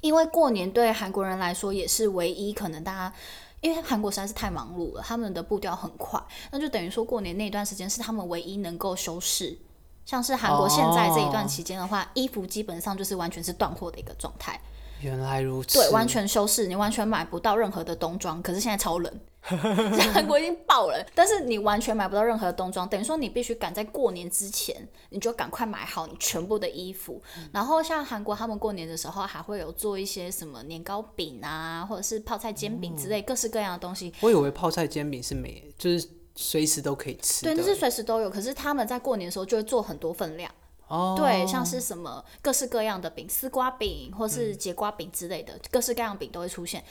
[0.00, 3.12] 因为过年对韩国人来说也是唯一可能大家，
[3.60, 6.22] 因为韩国实在是太忙碌了，他们的步调很快，
[6.52, 9.58] 那就等于说过年那段时间是他们唯一能够休饰。
[10.04, 14.60] 像是韩国现在这一段期间的话，哦、衣服基本上就是完全是断货的一个状态。
[15.00, 18.40] 原来如此，对，完全修饰，你完全买不到任何的冬装。
[18.40, 19.12] 可是现在超冷。
[20.14, 27.22] 韩国已经爆了，但是你完全买不到任何的冬装，等于说你必须赶在过年之前，你就赶快买好你全部的衣服。
[27.36, 34.12] 嗯、然后像韩国他们过年的时候还会有做一些什么年糕饼啊，或者是泡菜煎饼之类、嗯、各式各样的东西。
[34.20, 38.30] 我以为泡菜煎饼是每就是随时都可以吃，对，那是随时都有。
[38.30, 40.50] 可是他们在过年的时候就会做很多分量。
[40.88, 46.84] 哦，对，像是什么各式各样的饼，丝瓜饼或是节瓜饼之类的，嗯、各式各样饼都会出现。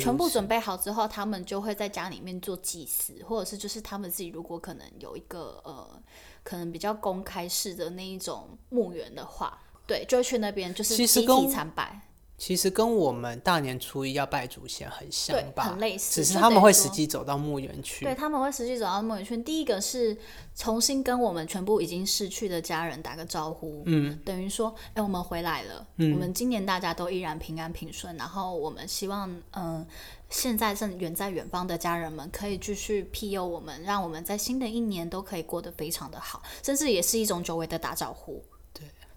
[0.00, 6.02] 全部准备好之后，他们就会在家里面做祭祀，或者是就是他们自己如果可能有一个呃，
[6.42, 12.00] 可能比较公开式的那一种墓园的话，对，就会去那边就是集体参拜。
[12.36, 15.64] 其实跟我们大年初一要拜祖先很像吧？
[15.64, 18.04] 很类似，只是他们会实际走到墓园去。
[18.04, 19.36] 对，他们会实际走到墓园去。
[19.36, 20.16] 第一个是
[20.54, 28.14] 重新跟我们全部已经逝去的家人打个招呼，嗯，等于说，哎、欸，我们回来了，嗯、我们今年大家都依然平安平顺。
[28.16, 29.86] 然后我们希望，嗯、呃，
[30.28, 38.42] 现在正远在远方的家人们可以继续庇佑我们，让我们在新的一年都可以过得非常的好，甚至也是一种久违的打招呼。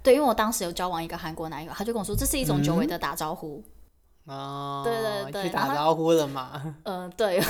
[0.07, 3.61] 对，因为我当时有交往一个韩国男友，他就跟我说，这是一种久违的打招呼。
[4.23, 6.61] 哦、嗯，对对对，去打招呼了嘛？
[6.83, 7.41] 嗯、呃，对，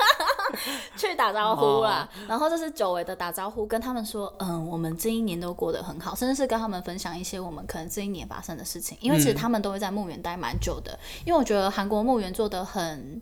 [0.96, 2.08] 去打招呼啦。
[2.10, 8.96] 哦、然后这是久违的打招呼，跟他们说，嗯，我们这一年都过得很好，甚至是跟他们分享一些我们可能这一年发生的事情。
[9.02, 13.20] 因为其实他们都会在墓园待蛮久的，嗯、因为我觉得韩国墓园做的很，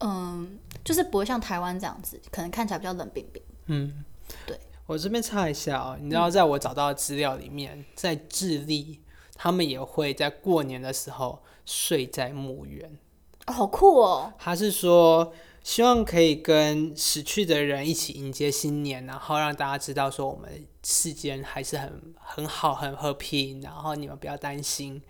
[0.00, 3.42] 嗯，就是不会像台湾这样子，可能看起来比较冷冰冰。
[3.68, 4.04] 嗯，
[4.44, 4.60] 对。
[4.88, 9.00] 我这边插一下哦，你知道，在我找到的资料里面，嗯、在智利，
[9.34, 12.98] 他们也会在过年的时候睡在墓园。
[13.46, 14.32] 哦，好酷哦！
[14.38, 15.32] 他是说。
[15.64, 25.02] 希望可以跟死去的人一起迎接新年，然后让大家知道说我们世间还是很很好、很和平，然后你们不要担心，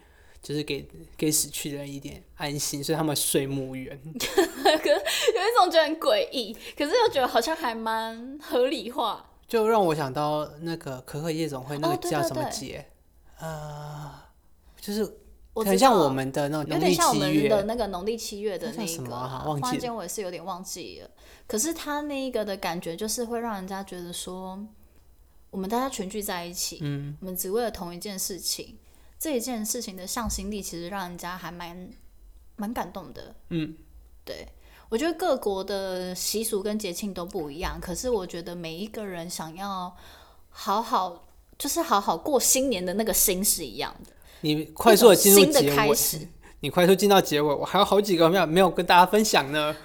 [0.42, 3.96] 就是给给死去的人一点安心，所以他们睡墓园。
[4.18, 12.86] 可有一种觉得很诡异，可是又觉得好像还蛮合理化，就让我想到那个可可夜总会那个叫什么节？
[13.40, 14.14] 呃，
[14.80, 15.22] 就是。
[15.64, 21.10] 很像我们的那种有点像我们的那个农历七月的那个、啊，突然间我也是有点忘记了。
[21.48, 24.64] 可是他那一个的感觉，就是会让人家觉得说，
[25.50, 28.78] 我们大家全聚在一起，嗯，我们只为了同一件事情，
[29.18, 31.90] 这一件事情的向心力，其实让人家还蛮
[32.54, 33.34] 蛮感动的。
[33.48, 33.74] 嗯，
[34.24, 34.46] 对，
[34.88, 39.94] 我觉得各国的习俗跟节庆都不一样，可是我觉得每一个人想要
[40.50, 41.24] 好好，
[41.58, 44.12] 就是好好过新年的那个心是一样的。
[44.40, 46.28] 你快速的进入结尾，
[46.60, 49.76] 你快速进到结尾，我还有好几个没有没有跟大家分享呢。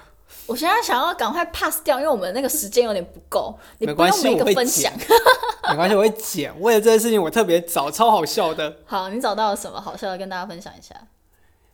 [0.46, 3.56] 我现在想要赶快 pass 掉，因为我们那个时间有点不够。
[3.78, 4.92] 没关系，我会剪。
[5.70, 6.60] 没关系，我会剪。
[6.60, 8.78] 为了这件事情，我特别找，超好笑的。
[8.84, 10.94] 好，你找到了什么好笑的，跟大家分享一下。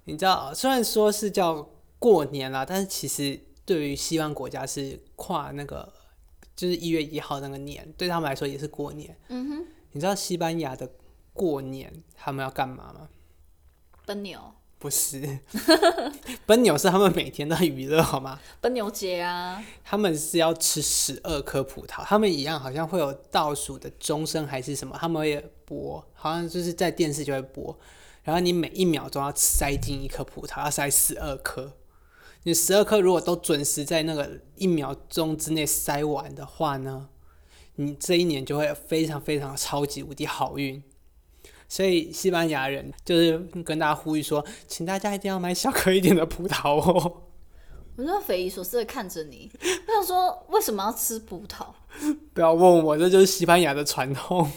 [0.05, 1.67] 你知道，虽然说是叫
[2.01, 5.93] 过年啦，但是其实对于西方国家是跨那个，
[6.57, 9.17] 就是一月一号那个年，对他们来说也是过年。
[9.29, 10.91] 嗯哼，你知道西班牙的？
[11.33, 13.09] 过年他们要干嘛吗？
[14.05, 14.39] 奔牛？
[14.79, 15.39] 不是，
[16.45, 18.41] 奔牛是他们每天的娱乐，好吗？
[18.61, 19.63] 奔牛节啊！
[19.85, 27.79] 他们是要吃十二颗葡萄，他们一样好像会有倒数的钟声还是什么，他们会播，好像就是在电视就会播，
[28.25, 31.73] 然后你每一秒钟要塞进一颗葡萄，要塞十二颗，
[32.45, 37.09] 你十二颗如果都准时在那个一秒钟之内塞完的话呢，
[37.77, 40.83] 你这一年就会非常非常超级无敌好运。
[41.69, 47.23] 所以西班牙人就是跟大家呼吁说，请大家一定要买小颗一点的葡萄哦。
[47.97, 49.51] 我就匪夷所思的看着你，
[49.87, 51.67] 我想说为什么要吃葡萄？
[52.33, 54.51] 不要问我，这就是西班牙的传统。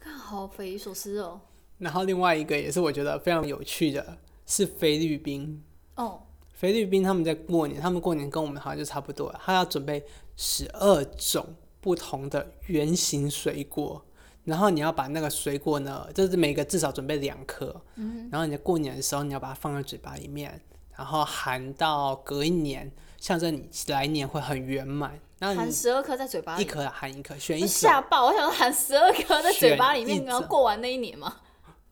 [0.00, 1.42] 看好匪夷所思哦。
[1.78, 5.62] 然后另外一个也是我觉得非常有趣的，是菲律宾
[5.96, 6.22] 哦。
[6.56, 10.02] 菲律宾他们在过年，他们过年跟我们好像就差不多，他要准备
[10.36, 11.46] 十二种
[11.82, 14.02] 不同的圆形水果。
[14.44, 20.58] 然后你要把那个水果呢，就是每个至少准备两颗，嗯，然后你在过年的时候你要把它放在嘴巴里面，
[20.96, 25.18] 然后含到隔一年，象征你来年会很圆满。
[25.38, 27.68] 然后含十二颗在嘴巴里，一颗含一颗，选一种。
[27.68, 28.28] 吓爆！
[28.28, 31.36] 我想含十二颗在嘴巴里面，然后过完那一年吗？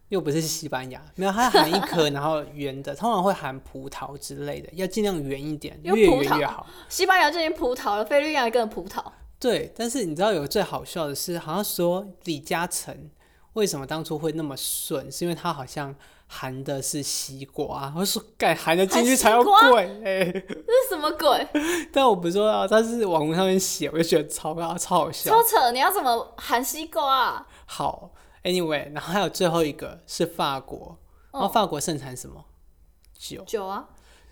[0.08, 6.66] 又不是西班牙，没有，它含一颗，然后圆的，通常会含葡萄之类的，要尽量圆一点，越圆越好。
[6.88, 9.02] 西班牙这边葡萄了，菲律宾还跟葡萄。
[9.40, 13.10] 对，但是你知道有个最好笑的是，好像说李嘉诚
[13.54, 15.94] 为什么当初会那么顺，是因为他好像
[16.26, 21.46] 含的是西瓜，我说盖含的进去才要贵， 哎，这是什么鬼？
[21.92, 25.70] 但我不知道，但是网络上面写，我就觉得超超超好笑，超扯！
[25.72, 27.46] 你要怎么含西瓜啊？
[27.66, 28.12] 好
[28.44, 30.96] ，Anyway，然后还有最后一个是法国，
[31.32, 32.38] 然后法国盛产什么？
[32.38, 32.44] 哦、
[33.18, 33.88] 酒酒啊。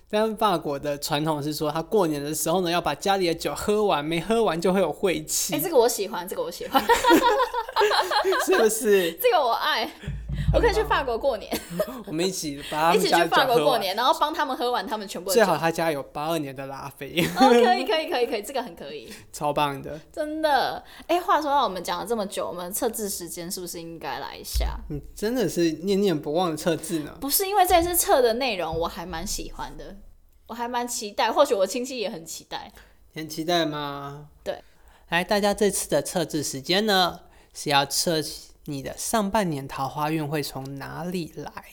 [0.09, 5.55] 但法国的传统是说，他过年的时候呢，要把家里的酒喝完，没喝完就会有晦气。
[5.55, 6.85] 哎、欸，这个我喜欢，这个我喜欢，
[8.45, 9.13] 是不是？
[9.19, 9.91] 这个我爱，
[10.53, 11.51] 我可以去法国过年。
[12.07, 15.41] 我们一起把他们 一起去法国过年，然后帮他们喝完他们全部的酒。
[15.41, 17.25] 最好他家有八二年的拉菲。
[17.37, 20.83] 哦，可以，可以，可以，可以，这个很可以，超棒的，真的。
[21.07, 24.79] 哎、欸，话说到我们讲了这么久，我们测字时间是不是应该来一下？
[24.89, 27.17] 你真的是念念不忘的测字呢？
[27.21, 29.97] 不是，因为这次测的内容我还蛮喜欢的。
[30.49, 32.71] 我还蛮期待，或许我亲戚也很期待。
[33.15, 34.29] 很期待吗？
[34.45, 34.63] 对，
[35.09, 37.21] 来，大家这次的测字时间呢，
[37.55, 38.21] 是要测
[38.67, 41.65] 你的上半年桃花运会从哪里来？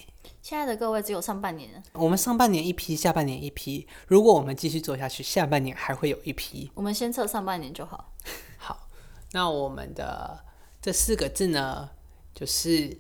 [0.42, 1.84] 亲爱的各位，只有上半年。
[1.94, 3.88] 我们上半年一批，下半年一批。
[4.08, 6.72] 如果我们继续做下去，下半年还会有一批。
[6.74, 8.14] 我们先测上半年就好。
[8.58, 8.88] 好，
[9.34, 10.44] 那我们的
[10.82, 11.92] 这四个字呢，
[12.34, 12.98] 就是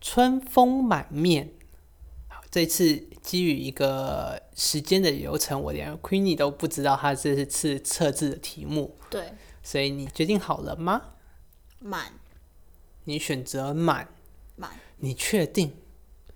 [0.00, 1.52] 春风满面。
[2.28, 8.98] 好这次基于一个时间的流程，我连 Queenie 都不知道他这次测字的题目。
[9.08, 11.02] 对，所以你决定好了吗？
[11.78, 12.14] 满。
[13.08, 14.06] 你选择满。
[14.54, 14.70] 满。
[14.98, 15.74] 你确定？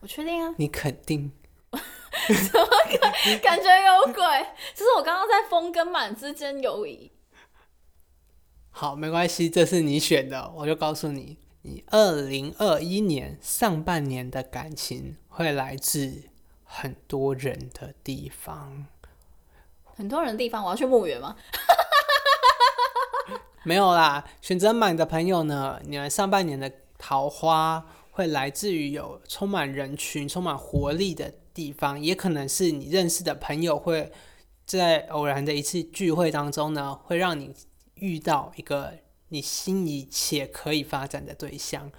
[0.00, 0.54] 我确定啊。
[0.56, 1.30] 你肯定？
[1.70, 2.66] 怎么
[2.98, 4.24] 感感觉有鬼？
[4.74, 7.12] 就是我刚刚在风跟满之间游移。
[8.70, 11.36] 好，没关系，这是你选的，我就告诉你。
[11.60, 16.22] 你二零二一年上半年的感情会来自
[16.64, 18.86] 很多人的地方，
[19.84, 21.36] 很多人的地方，我要去墓园吗？
[23.64, 34.10] 没有啦，选择满的朋友呢，你们上半年的桃花会来自于有充满人群、充满活力的地方，也可能是你认识的朋友会
[34.66, 37.54] 在偶然的一次聚会当中呢，会让你
[37.94, 38.94] 遇到一个
[39.28, 41.90] 你心仪且可以发展的对象。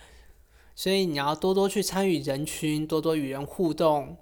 [0.76, 4.18] 所以你要多多去参与人群，多多与人互动，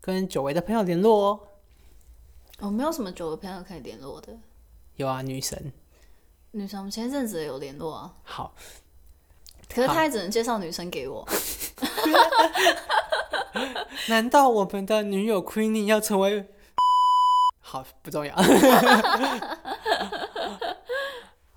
[0.00, 1.40] 跟久违的朋友联络哦。
[2.58, 4.36] 我、哦、没有什么久违朋友可以联络的。
[4.96, 5.72] 有啊，女神。
[6.56, 8.12] 女生，我们前一阵子有联络啊。
[8.22, 8.54] 好。
[9.68, 11.26] 可是他也只能介绍女生给我。
[14.08, 16.46] 难道我们的女友 Queenie 要成为？
[17.60, 18.34] 好，不重要。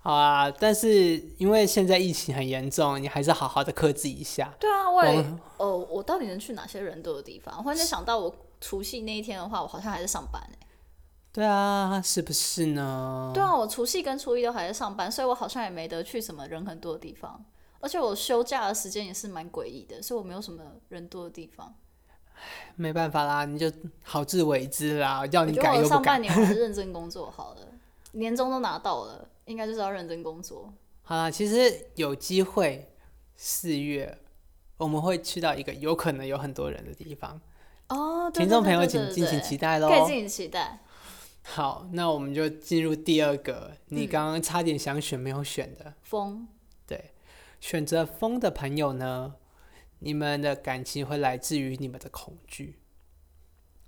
[0.02, 4.52] 好啊，但是因为现在疫情很严重，你还是好好的克制一下。
[4.58, 5.24] 对啊，我也
[5.58, 7.54] 哦，我到底能去哪些人多的地方？
[7.58, 10.59] 我忽然间想到，我除夕那一天的话，我好像还在上班哎。
[11.32, 13.30] 对啊，是不是呢？
[13.32, 17.44] 对啊，我除夕跟初一都还在上班，所以我好像也没得去什么人很多的地方。
[17.78, 21.74] 而且我休假的时间也是蛮诡异的，所以我没有什么人多的地方。
[22.74, 23.70] 没办法啦，你就
[24.02, 25.24] 好自为之啦。
[25.30, 25.82] 要你改又不改。
[25.82, 27.60] 我上半年还是 认真工作好了，
[28.12, 30.72] 年终都拿到了，应该就是要认真工作。
[31.02, 32.92] 好啦，其实有机会
[33.36, 34.18] 四月
[34.76, 37.40] 我们会去到一个有可能有很多人的地方
[37.88, 38.30] 哦。
[38.30, 39.88] 听众朋友，请敬请期待喽！
[39.88, 40.80] 可以敬请期待。
[41.42, 46.46] 好，那我们就进入第二个，你刚刚差点想选没有选的风。
[46.86, 47.12] 对
[47.60, 49.34] 选择风的朋友呢，
[50.00, 52.78] 你们的感情会来自于你们的恐惧。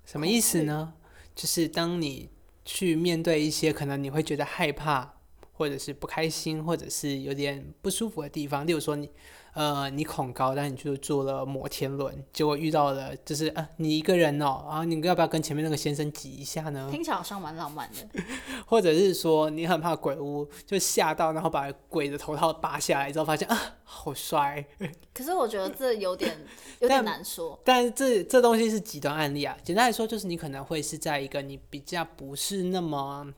[0.05, 0.93] 什么意思呢？
[1.33, 2.29] 就是当你
[2.65, 5.13] 去面对一些可能你会觉得害怕，
[5.53, 9.09] 或者是不开心，或者是有点不舒服的地方，例如说你。
[9.53, 16.89] 呃，你恐高，但你就坐了摩天轮，结果遇到了就是呃，你一个人哦，然后你要不要跟前面那个先生挤一下呢？
[16.91, 18.23] 听起来好像蛮浪漫的。
[18.65, 24.65] 或者是说你很怕鬼屋，就吓到，然后把鬼的头套拔下来之后，发现啊，好帅。
[25.13, 26.35] 可是我觉得这有点
[26.79, 27.59] 有点难说。
[27.63, 29.55] 但，但这这东西是极端案例啊。
[29.63, 33.31] 简单来说，就是你可能会是在一个你比较不是那么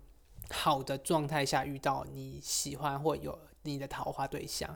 [0.50, 4.74] 好的状态下遇到你喜欢或有你的桃花对象。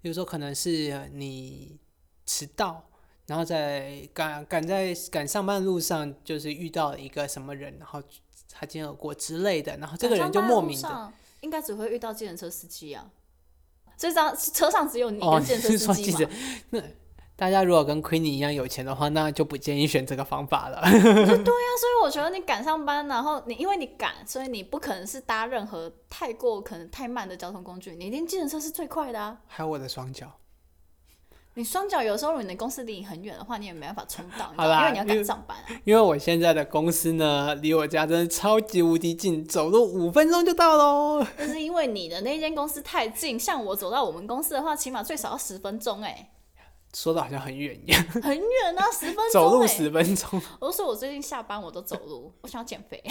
[0.00, 1.78] 比如说，可能是你
[2.24, 2.82] 迟到，
[3.26, 8.02] 然后在赶赶在赶上班的路上，就是遇到一个什么人，然后
[8.48, 13.10] 擦肩而过之类的，然后这个人就莫名的，应该只会遇到计程车司机啊。
[13.96, 16.30] 这张车上只有你跟计程车司机吗？
[16.70, 16.80] 那
[17.40, 20.78] 大家如果跟 Queenie 一样有钱的话，那就不建议选这个方法了。
[20.82, 29.38] 对呀、啊，所以我觉得你赶上班，然后你因为你赶，所以你不可能是搭任何太过可能太慢的交通工具，你一定计程车是最快的啊。
[29.46, 30.30] 还有我的双脚，
[31.54, 35.80] 你双脚有时候如果你的公司离你很远的话，你也没办法冲到，好啦，因为你要赶上班啊。
[35.84, 41.26] 因为我现在的公司呢，离我家真的超级无敌近，走路五分钟就到喽。
[41.38, 46.32] 那是因为你的那间公司太近，像我走到我们公司的话，起码最少要十分钟哎。
[46.94, 50.40] 说的好像很远一样，很远啊，十分钟， 走路十分钟。
[50.58, 53.02] 我都说我最近下班我都走路，我想要减肥。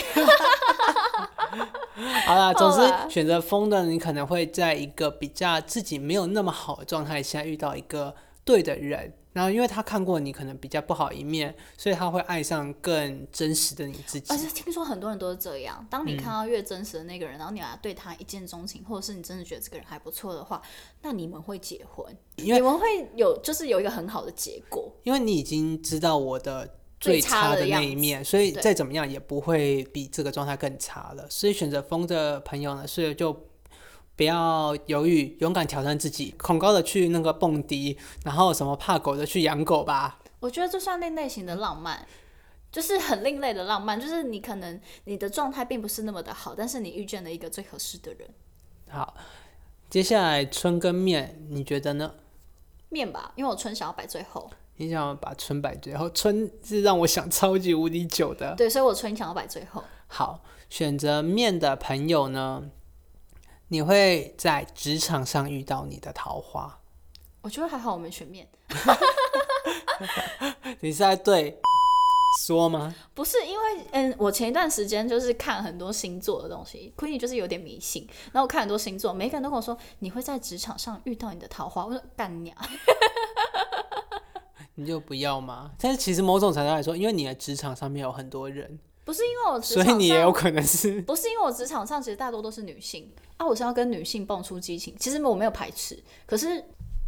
[2.26, 8.14] 好啦，总之选择风的你可能会在一个比较自己没有那么好的状态下遇到一个
[8.44, 9.14] 对的人。
[9.32, 14.34] 然后，因为他看过你可能比较不好一面，所以他会爱上更真实的你自己。
[14.34, 20.62] 而且听说很多人都是这样，当你看到越真实的那个人，嗯、然后你俩对他一见钟情，或者是你真的觉得这个人还不错的话，
[21.04, 22.06] 那你们会结婚，
[22.38, 24.92] 因你们会有就是有一个很好的结果。
[25.04, 31.30] 因为你已经知道我的最差的那一面，所以再怎么样也不会比这个状态更差了。
[31.30, 33.49] 所以选择风的朋友呢，所以就。
[34.20, 36.36] 不要犹豫，勇敢挑战自己。
[36.38, 40.20] 恐高的去那个蹦迪，然后什么怕狗的去养狗吧。
[40.42, 42.06] 我觉得这算另类型的浪漫，
[42.70, 43.98] 就是很另类的浪漫。
[43.98, 48.30] 就是你可能你的状态并不是那么的好，但是你遇见了一个最合适的人。
[48.90, 49.16] 好，
[49.90, 52.16] 接下来春跟面，你觉得呢？
[52.90, 54.52] 面吧，因为我春想要摆最后。
[54.76, 58.54] 你想要把春摆最后，春是让我想超级无敌久的。
[58.58, 59.82] 对，所以我春想要摆最后。
[60.08, 62.70] 好，选择面的朋友呢？
[63.72, 66.80] 你会在职场上遇到你的桃花？
[67.42, 68.50] 我觉得还好，我没全面。
[70.82, 71.62] 你是在对
[72.40, 72.96] 说吗？
[73.14, 82.58] 不是，因为嗯，我前一段时间就是看很多星座的东西，Queenie 就是有点迷信，然后我看很多星座，每个人都跟我说你会在职场上遇到你的桃花，我说干娘，
[84.74, 85.70] 你就不要嘛。
[85.80, 88.80] 但是其实某种程度来说，因为你的职场上面有很多人。
[89.10, 91.02] 不是因为我职场上，所以你也有可能是。
[91.10, 94.96] 不是因为我职场上其实大多都是女性啊，我是要跟女性蹦出激情。
[95.00, 95.98] 其实我没有排斥，
[96.28, 96.64] 可是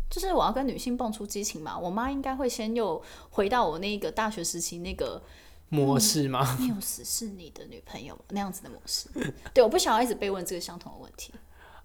[0.09, 1.77] 就是我要跟女性蹦出激情嘛。
[1.77, 2.99] 我妈应该会先又
[3.29, 5.21] 回到我那个大学时期那个
[5.69, 6.41] 模式吗？
[6.59, 9.07] 缪、嗯、斯是你的女朋友那样子的模式。
[9.53, 11.31] 对，我不想要一直被问这个相同的问题。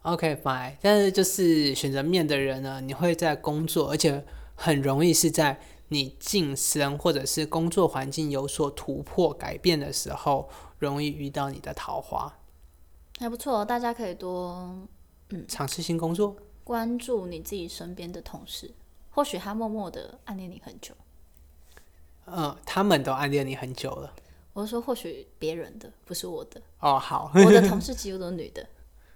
[0.01, 0.73] OK，fine。
[0.81, 12.39] 但是就是选择面的人呢，你会在工作，而且很容易是在你晋升或者是工作环境有所突破改变的时候，容易遇到你的桃花。
[13.19, 14.77] 还不错，大家可以多
[15.31, 18.75] 嗯尝试新工作，关注你自己身边的同事，
[19.11, 20.95] 或许他默默的暗恋你很久。
[22.27, 24.13] 嗯，他们都暗恋你很久了。
[24.53, 26.61] 我是说，或许别人的，不是我的。
[26.81, 28.67] 哦，好，我的 同事几乎都是女的，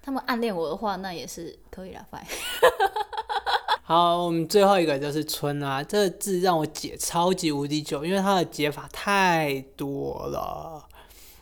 [0.01, 2.07] 他们暗恋我的话，那也是可以啦。
[2.11, 2.25] 拜。
[3.91, 10.89] 好，我们最后一个就是“春”啊，这个字让我解超级无敌久，因为它的解法太多了。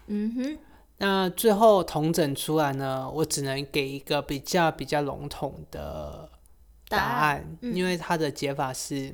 [0.06, 0.58] 嗯哼。
[0.96, 6.30] 那最后统整出来呢，我只能给一个比较比较笼统的
[6.88, 9.12] 答案，答案嗯、因为它的解法是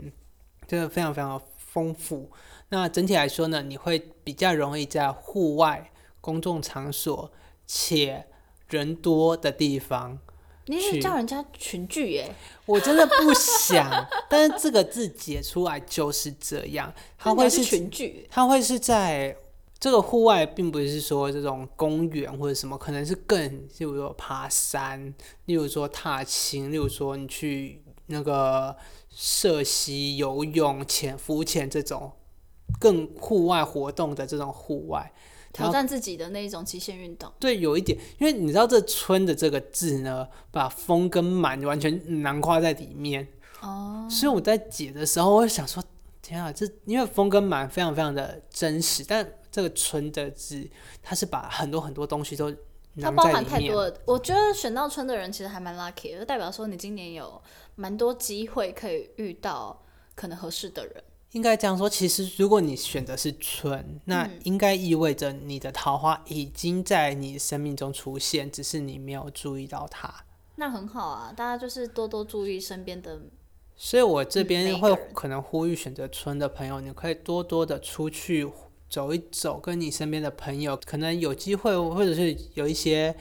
[0.68, 2.30] 真的非常非常丰富。
[2.68, 7.32] 那整体来说呢，你会比较容易在户外公众场所
[7.66, 8.26] 且
[8.68, 10.20] 人多的地方。
[10.66, 12.34] 你是叫人家群聚耶？
[12.64, 13.90] 我真的不想，
[14.30, 19.36] 但是这个字解出来就是这样，它会是群聚，它会是在
[19.78, 23.38] 这个户外，并不是说这种公园或者什么，可能是更，
[23.78, 25.12] 例如说爬山，
[25.44, 28.74] 例如说踏青，例如说你去那个
[29.10, 32.12] 涉溪游泳、潜浮潜这种
[32.80, 35.12] 更户外活动的这种户外。
[35.54, 43.28] 挑战自己的那一种极限运动，对，有一点，因为你知道这“春”的这个字呢，把“风”跟“满”完全囊括在里面。
[43.60, 45.80] 哦，所以我在解的时候，我想说，
[46.20, 50.68] 天啊，这因为“风”跟“满”非常非常的真实，但这个“春”的字，
[51.00, 52.52] 它是把很多很多东西都
[53.00, 53.96] 它包含太多了。
[54.04, 57.40] 我觉得选到“春”的人其实还蛮 lucky 的，就代表说你今年有
[57.76, 59.80] 蛮多机会可以遇到
[60.16, 61.04] 可能合适的人。
[61.34, 70.14] 应该这样说，其实如果你选的是春，那应该意味着你的桃花已经在你生命中出现，只是你没有注意到它。
[70.54, 73.20] 那很好啊，大家就是多多注意身边的。
[73.74, 78.48] 所以我这边会可能呼吁选择春的朋友，你可以多多的出去
[78.88, 83.12] 走一走，跟你身边的朋友，可能有机会，或者是有一些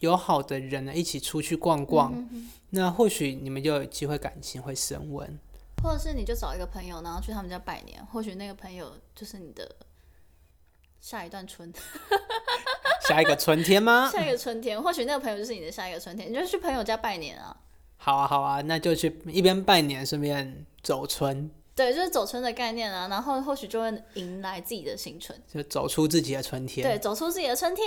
[0.00, 2.10] 友好的人呢，一起出去逛逛。
[2.14, 2.48] 嗯哼哼。
[2.70, 5.38] 那或许你们就有机会感情会升温。
[5.82, 9.70] 或者是你就找一个朋友，然后去他们家拜年，或许那个朋友就是你的
[11.00, 11.72] 下一段春，
[13.06, 14.10] 下一个春天吗？
[14.12, 17.56] 下一个春天，或许那个朋友就是你的下一个春天，你就去朋友家拜年啊。
[17.96, 21.50] 好啊，好啊，那就去一边拜年，顺便走春。
[21.74, 26.86] 对，就是走春的概念啊，然后或许就会迎来自己的新春，就走出自己的春天。
[26.86, 27.86] 对，走出自己的春天。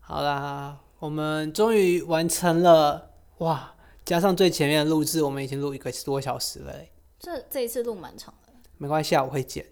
[0.00, 3.75] 好啦，我们终于完成了，哇！
[4.06, 6.72] 加上最前面的录制，我们已经录一个多小时了。
[7.18, 8.52] 这这一次录蛮长的。
[8.78, 9.66] 没关系啊，我会剪。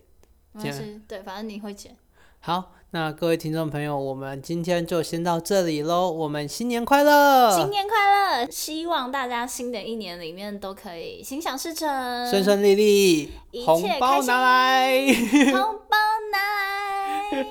[0.53, 1.97] 没关系，对，反正你会剪。
[2.41, 6.11] 好，那各位听众朋友，我们今天就先到这里喽。
[6.11, 7.57] 我们新年快乐！
[7.57, 8.51] 新年快乐！
[8.51, 13.33] 希望大家新的一年里面都可以心想事成，顺顺利利，
[13.65, 15.07] 红包拿来，
[15.53, 15.97] 红包
[16.33, 17.47] 拿来。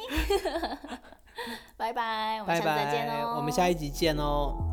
[1.77, 3.37] 拜拜，我们下次再见喽！
[3.37, 4.72] 我们下一集见哦。